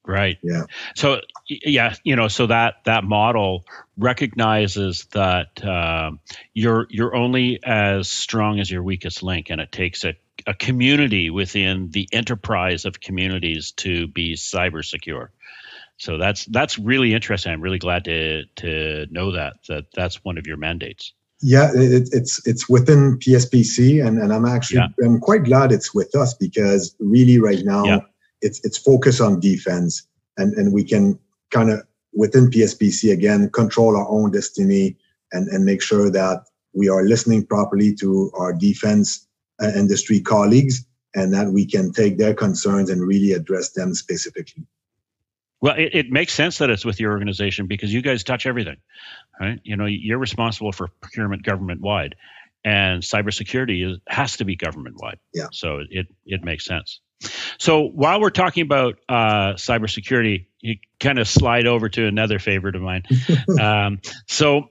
[0.08, 0.38] Right.
[0.44, 0.66] Yeah.
[0.96, 3.66] So yeah, you know, so that that model
[3.98, 6.12] recognizes that uh,
[6.54, 10.16] you're you're only as strong as your weakest link, and it takes a,
[10.48, 15.32] a community within the enterprise of communities to be cyber secure.
[15.98, 17.54] So that's that's really interesting.
[17.54, 21.14] I'm really glad to to know that that that's one of your mandates.
[21.42, 25.06] Yeah, it, it's it's within PSPC, and, and I'm actually yeah.
[25.06, 28.00] I'm quite glad it's with us because really right now yeah.
[28.42, 30.06] it's it's focused on defense,
[30.38, 31.18] and and we can
[31.52, 31.82] kind of
[32.14, 34.98] within PSPC again control our own destiny
[35.32, 39.25] and and make sure that we are listening properly to our defense
[39.62, 44.66] industry colleagues, and that we can take their concerns and really address them specifically.
[45.62, 48.78] Well, it, it, makes sense that it's with your organization because you guys touch everything,
[49.40, 49.60] right?
[49.64, 52.16] You know, you're responsible for procurement government wide,
[52.64, 55.20] and cybersecurity is, has to be government wide.
[55.34, 55.48] Yeah.
[55.52, 57.00] So it it makes sense.
[57.58, 62.76] So while we're talking about uh, cybersecurity, you kind of slide over to another favorite
[62.76, 63.04] of mine.
[63.60, 64.70] um, so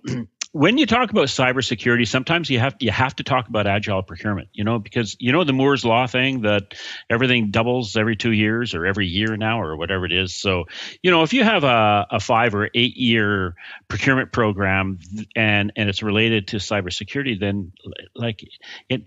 [0.55, 4.51] when you talk about cybersecurity, sometimes you have you have to talk about agile procurement.
[4.53, 6.75] You know, because you know the Moore's law thing that
[7.11, 10.33] everything doubles every two years or every year now or whatever it is.
[10.33, 10.67] So,
[11.03, 13.57] you know, if you have a, a five or eight year
[13.89, 15.01] procurement program
[15.35, 17.73] and and it's related to cybersecurity, then
[18.15, 18.45] like
[18.89, 19.03] it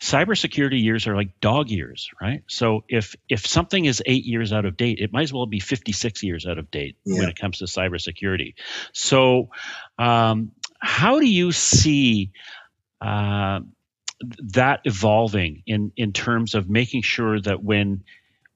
[0.00, 2.44] cybersecurity years are like dog years, right?
[2.46, 5.58] So if if something is eight years out of date, it might as well be
[5.58, 7.18] 56 years out of date yeah.
[7.18, 8.54] when it comes to cybersecurity.
[8.92, 9.50] So
[9.98, 12.30] um, how do you see
[13.00, 13.60] uh,
[14.54, 18.02] that evolving in in terms of making sure that when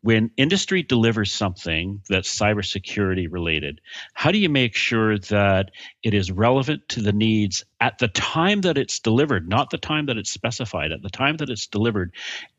[0.03, 3.81] when industry delivers something that's cybersecurity related,
[4.15, 5.71] how do you make sure that
[6.03, 10.07] it is relevant to the needs at the time that it's delivered, not the time
[10.07, 12.15] that it's specified, at the time that it's delivered,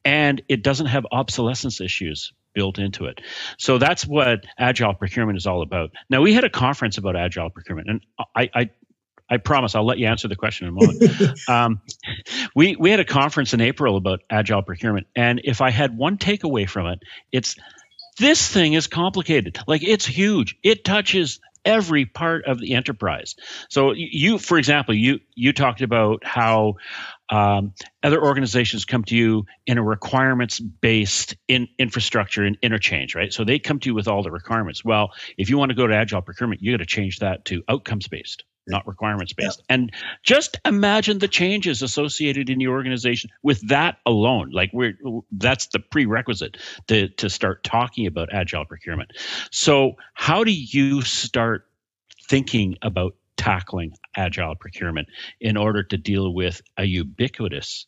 [0.05, 3.21] and it doesn't have obsolescence issues built into it.
[3.57, 5.91] So that's what agile procurement is all about.
[6.09, 8.01] Now we had a conference about agile procurement, and
[8.35, 8.69] I, I
[9.31, 11.39] I promise I'll let you answer the question in a moment.
[11.49, 11.81] um,
[12.53, 16.17] we we had a conference in April about agile procurement, and if I had one
[16.17, 16.99] takeaway from it,
[17.31, 17.55] it's
[18.19, 19.57] this thing is complicated.
[19.67, 20.57] Like it's huge.
[20.61, 23.35] It touches every part of the enterprise.
[23.69, 26.75] So you, for example, you you talked about how
[27.31, 27.73] um,
[28.03, 33.33] other organizations come to you in a requirements based in infrastructure and interchange, right?
[33.33, 34.85] So they come to you with all the requirements.
[34.85, 37.63] Well, if you want to go to agile procurement, you got to change that to
[37.69, 39.59] outcomes based not requirements based.
[39.59, 39.75] Yeah.
[39.75, 39.91] And
[40.23, 44.51] just imagine the changes associated in your organization with that alone.
[44.51, 44.93] Like we're
[45.31, 46.57] that's the prerequisite
[46.87, 49.11] to to start talking about agile procurement.
[49.51, 51.67] So how do you start
[52.27, 55.07] thinking about tackling agile procurement
[55.39, 57.87] in order to deal with a ubiquitous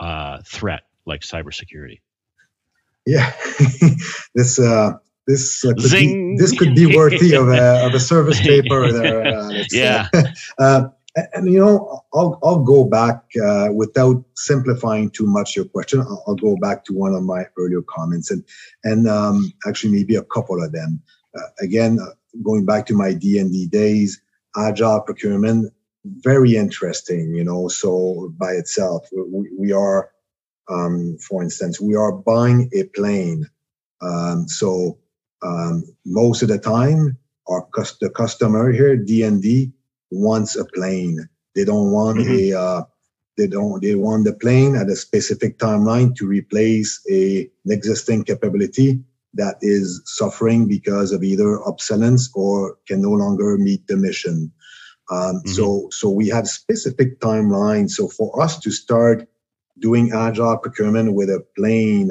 [0.00, 2.00] uh, threat like cybersecurity?
[3.06, 3.32] Yeah,
[4.34, 8.40] this uh, this uh, could be, this could be worthy of a, of a service
[8.52, 8.92] paper.
[8.92, 10.08] There, uh, yeah.
[10.58, 15.64] Uh, and, and, you know, I'll I'll go back uh, without simplifying too much your
[15.64, 16.00] question.
[16.00, 18.44] I'll, I'll, go back to one of my earlier comments and
[18.84, 21.02] and um, actually maybe a couple of them.
[21.34, 22.12] Uh, again, uh,
[22.44, 24.20] going back to my D and D days,
[24.56, 25.72] agile procurement,
[26.04, 27.34] very interesting.
[27.34, 30.10] You know, so by itself, we, we are,
[30.68, 33.48] um, for instance, we are buying a plane.
[34.00, 34.98] Um, so
[35.42, 37.16] um, most of the time,
[37.48, 37.66] our
[38.00, 39.72] the customer here, DND,
[40.10, 41.28] wants a plane.
[41.54, 42.54] They don't want mm-hmm.
[42.54, 42.82] a uh,
[43.36, 48.24] they don't they want the plane at a specific timeline to replace a, an existing
[48.24, 49.00] capability
[49.34, 54.52] that is suffering because of either obsolescence or can no longer meet the mission.
[55.10, 55.48] Um, mm-hmm.
[55.50, 57.90] So so we have specific timelines.
[57.90, 59.28] So for us to start
[59.78, 62.10] doing agile procurement with a plane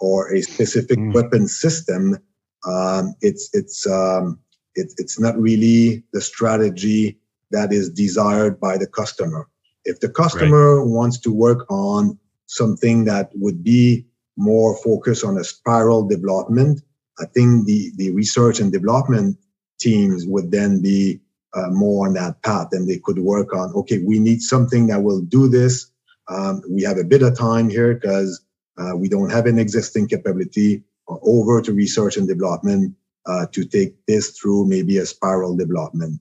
[0.00, 1.14] or a specific mm.
[1.14, 2.18] weapon system,
[2.66, 4.38] um, it's it's um,
[4.74, 7.18] it, it's not really the strategy
[7.50, 9.48] that is desired by the customer.
[9.84, 10.86] If the customer right.
[10.86, 14.06] wants to work on something that would be
[14.40, 16.80] more focused on a spiral development,
[17.18, 19.36] I think the, the research and development
[19.78, 21.20] teams would then be
[21.54, 25.02] uh, more on that path and they could work on, okay, we need something that
[25.02, 25.90] will do this.
[26.28, 28.42] Um, we have a bit of time here because
[28.78, 32.94] uh, we don't have an existing capability over to research and development
[33.26, 36.20] uh, to take this through maybe a spiral development.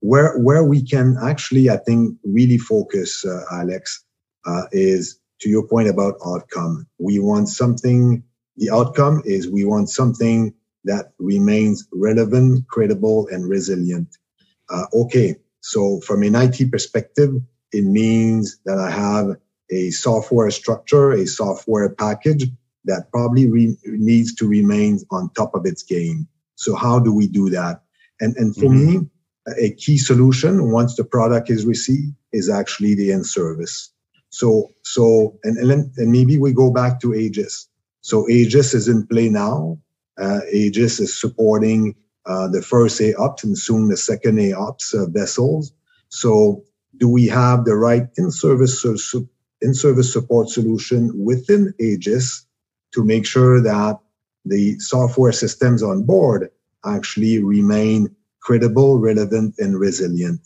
[0.00, 4.04] Where where we can actually, I think, really focus, uh, Alex,
[4.44, 6.86] uh, is to your point about outcome.
[6.98, 8.22] We want something.
[8.56, 14.16] The outcome is we want something that remains relevant, credible, and resilient.
[14.70, 17.34] Uh, okay, so from an IT perspective,
[17.72, 19.36] it means that I have
[19.70, 22.46] a software structure, a software package
[22.84, 26.28] that probably re- needs to remain on top of its game.
[26.54, 27.82] So how do we do that?
[28.20, 29.00] And, and for mm-hmm.
[29.00, 29.10] me,
[29.60, 33.92] a key solution once the product is received is actually the end service.
[34.36, 37.68] So, so, and, and, and maybe we go back to AJISS.
[38.02, 39.78] So AJISS is in play now.
[40.18, 41.94] Uh, AJISS is supporting
[42.26, 45.72] uh, the first AOPS and soon the second AOPS uh, vessels.
[46.10, 46.62] So
[46.98, 48.84] do we have the right in-service
[49.62, 52.44] in-service support solution within Aegis
[52.92, 53.98] to make sure that
[54.44, 56.50] the software systems on board
[56.84, 60.40] actually remain credible, relevant, and resilient.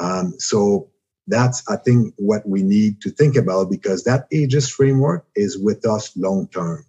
[0.00, 0.90] Um, so
[1.28, 5.86] that's, I think, what we need to think about because that AJISS framework is with
[5.86, 6.84] us long term.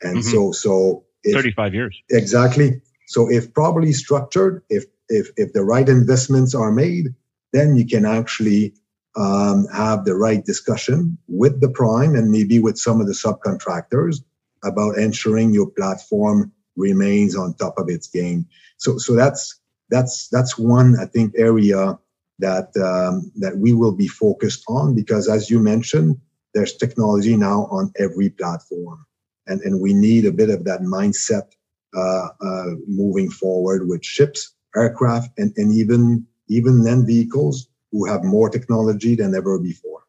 [0.00, 0.30] And mm-hmm.
[0.30, 2.02] so, so if, 35 years.
[2.10, 2.80] Exactly.
[3.06, 7.14] So if properly structured, if, if, if the right investments are made,
[7.52, 8.74] then you can actually
[9.16, 14.22] um, have the right discussion with the prime and maybe with some of the subcontractors
[14.64, 18.46] about ensuring your platform remains on top of its game.
[18.78, 19.58] So, so that's
[19.90, 21.98] that's that's one I think area
[22.42, 26.18] that um, that we will be focused on because, as you mentioned,
[26.54, 29.06] there's technology now on every platform,
[29.46, 31.52] and and we need a bit of that mindset
[31.96, 38.24] uh, uh, moving forward with ships, aircraft, and and even even land vehicles who have
[38.24, 40.00] more technology than ever before.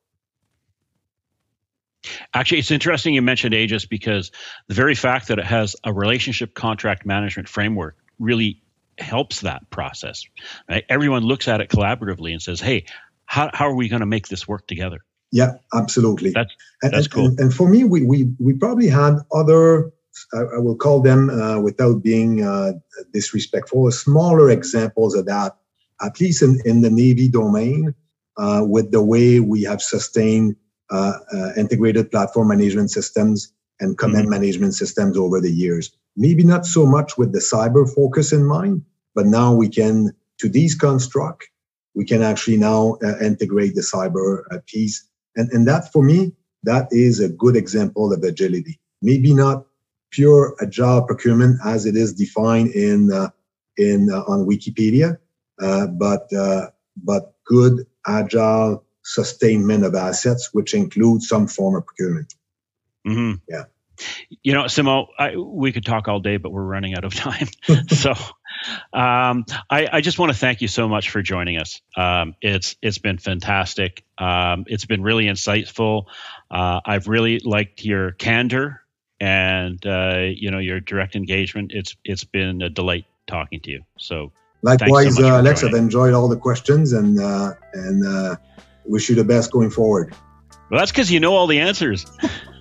[2.34, 4.32] Actually, it's interesting you mentioned AJISS because
[4.68, 8.63] the very fact that it has a relationship contract management framework really
[8.98, 10.24] helps that process.
[10.70, 10.84] Right?
[10.90, 12.86] Everyone looks at it collaboratively and says, "Hey,
[13.26, 15.00] how, how are we going to make this work together?"
[15.32, 16.30] Yeah, absolutely.
[16.30, 17.26] That's that's and, cool.
[17.26, 19.92] And, and, for me, we we we probably had other.
[20.32, 22.74] I, I will call them uh, without being uh,
[23.14, 25.58] disrespectful, smaller examples of that.
[26.02, 27.96] At least in, in the Navy domain,
[28.38, 30.56] uh, with the way we have sustained
[30.92, 34.42] uh, uh, integrated platform management systems and command mm-hmm.
[34.42, 35.92] management systems over the years.
[36.16, 38.84] Maybe not so much with the cyber focus in mind,
[39.16, 41.42] but now we can, to deconstruct,
[41.96, 45.08] we can actually now uh, integrate the cyber uh, piece.
[45.36, 46.34] And, and that for me,
[46.64, 48.80] that is a good example of agility.
[49.02, 49.66] Maybe not
[50.12, 53.30] pure agile procurement as it is defined in, uh,
[53.78, 55.18] in, uh, on Wikipedia,
[55.58, 56.30] but,
[57.04, 62.34] but good agile sustainment of assets, which includes some form of procurement.
[63.06, 63.34] Mm-hmm.
[63.50, 63.64] Yeah.
[64.42, 67.48] You know, Simo, I, we could talk all day, but we're running out of time.
[67.90, 68.12] so,
[68.94, 71.82] um, I, I, just want to thank you so much for joining us.
[71.96, 74.04] Um, it's it's been fantastic.
[74.18, 76.06] Um, it's been really insightful.
[76.50, 78.82] Uh, I've really liked your candor
[79.20, 81.72] and uh, you know your direct engagement.
[81.74, 83.84] It's it's been a delight talking to you.
[83.98, 84.32] So,
[84.62, 88.36] likewise, so uh, Alex, I've enjoyed all the questions and uh, and uh,
[88.86, 90.14] wish you the best going forward.
[90.70, 92.06] Well, that's because you know all the answers.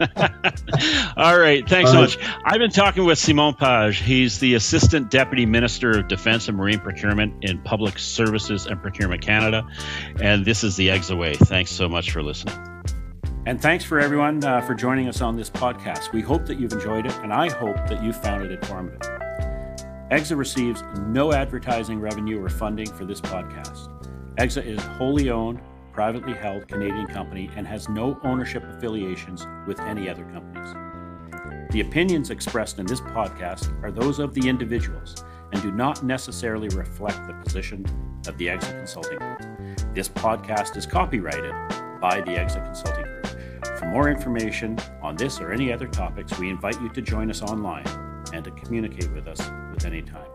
[1.16, 1.68] all right.
[1.68, 2.18] Thanks so much.
[2.44, 3.98] I've been talking with Simon Page.
[3.98, 9.20] He's the Assistant Deputy Minister of Defense and Marine Procurement in Public Services and Procurement
[9.20, 9.66] Canada.
[10.20, 11.34] And this is the EXA Way.
[11.34, 12.54] Thanks so much for listening.
[13.46, 16.12] And thanks for everyone uh, for joining us on this podcast.
[16.12, 19.00] We hope that you've enjoyed it, and I hope that you found it informative.
[20.10, 23.88] EXA receives no advertising revenue or funding for this podcast.
[24.36, 25.60] EXA is wholly owned
[25.92, 30.74] privately held Canadian company and has no ownership affiliations with any other companies.
[31.72, 36.68] The opinions expressed in this podcast are those of the individuals and do not necessarily
[36.68, 37.84] reflect the position
[38.26, 39.94] of the EXA Consulting Group.
[39.94, 41.52] This podcast is copyrighted
[42.00, 43.26] by the EXA Consulting Group.
[43.78, 47.42] For more information on this or any other topics, we invite you to join us
[47.42, 47.86] online
[48.32, 50.29] and to communicate with us at any time.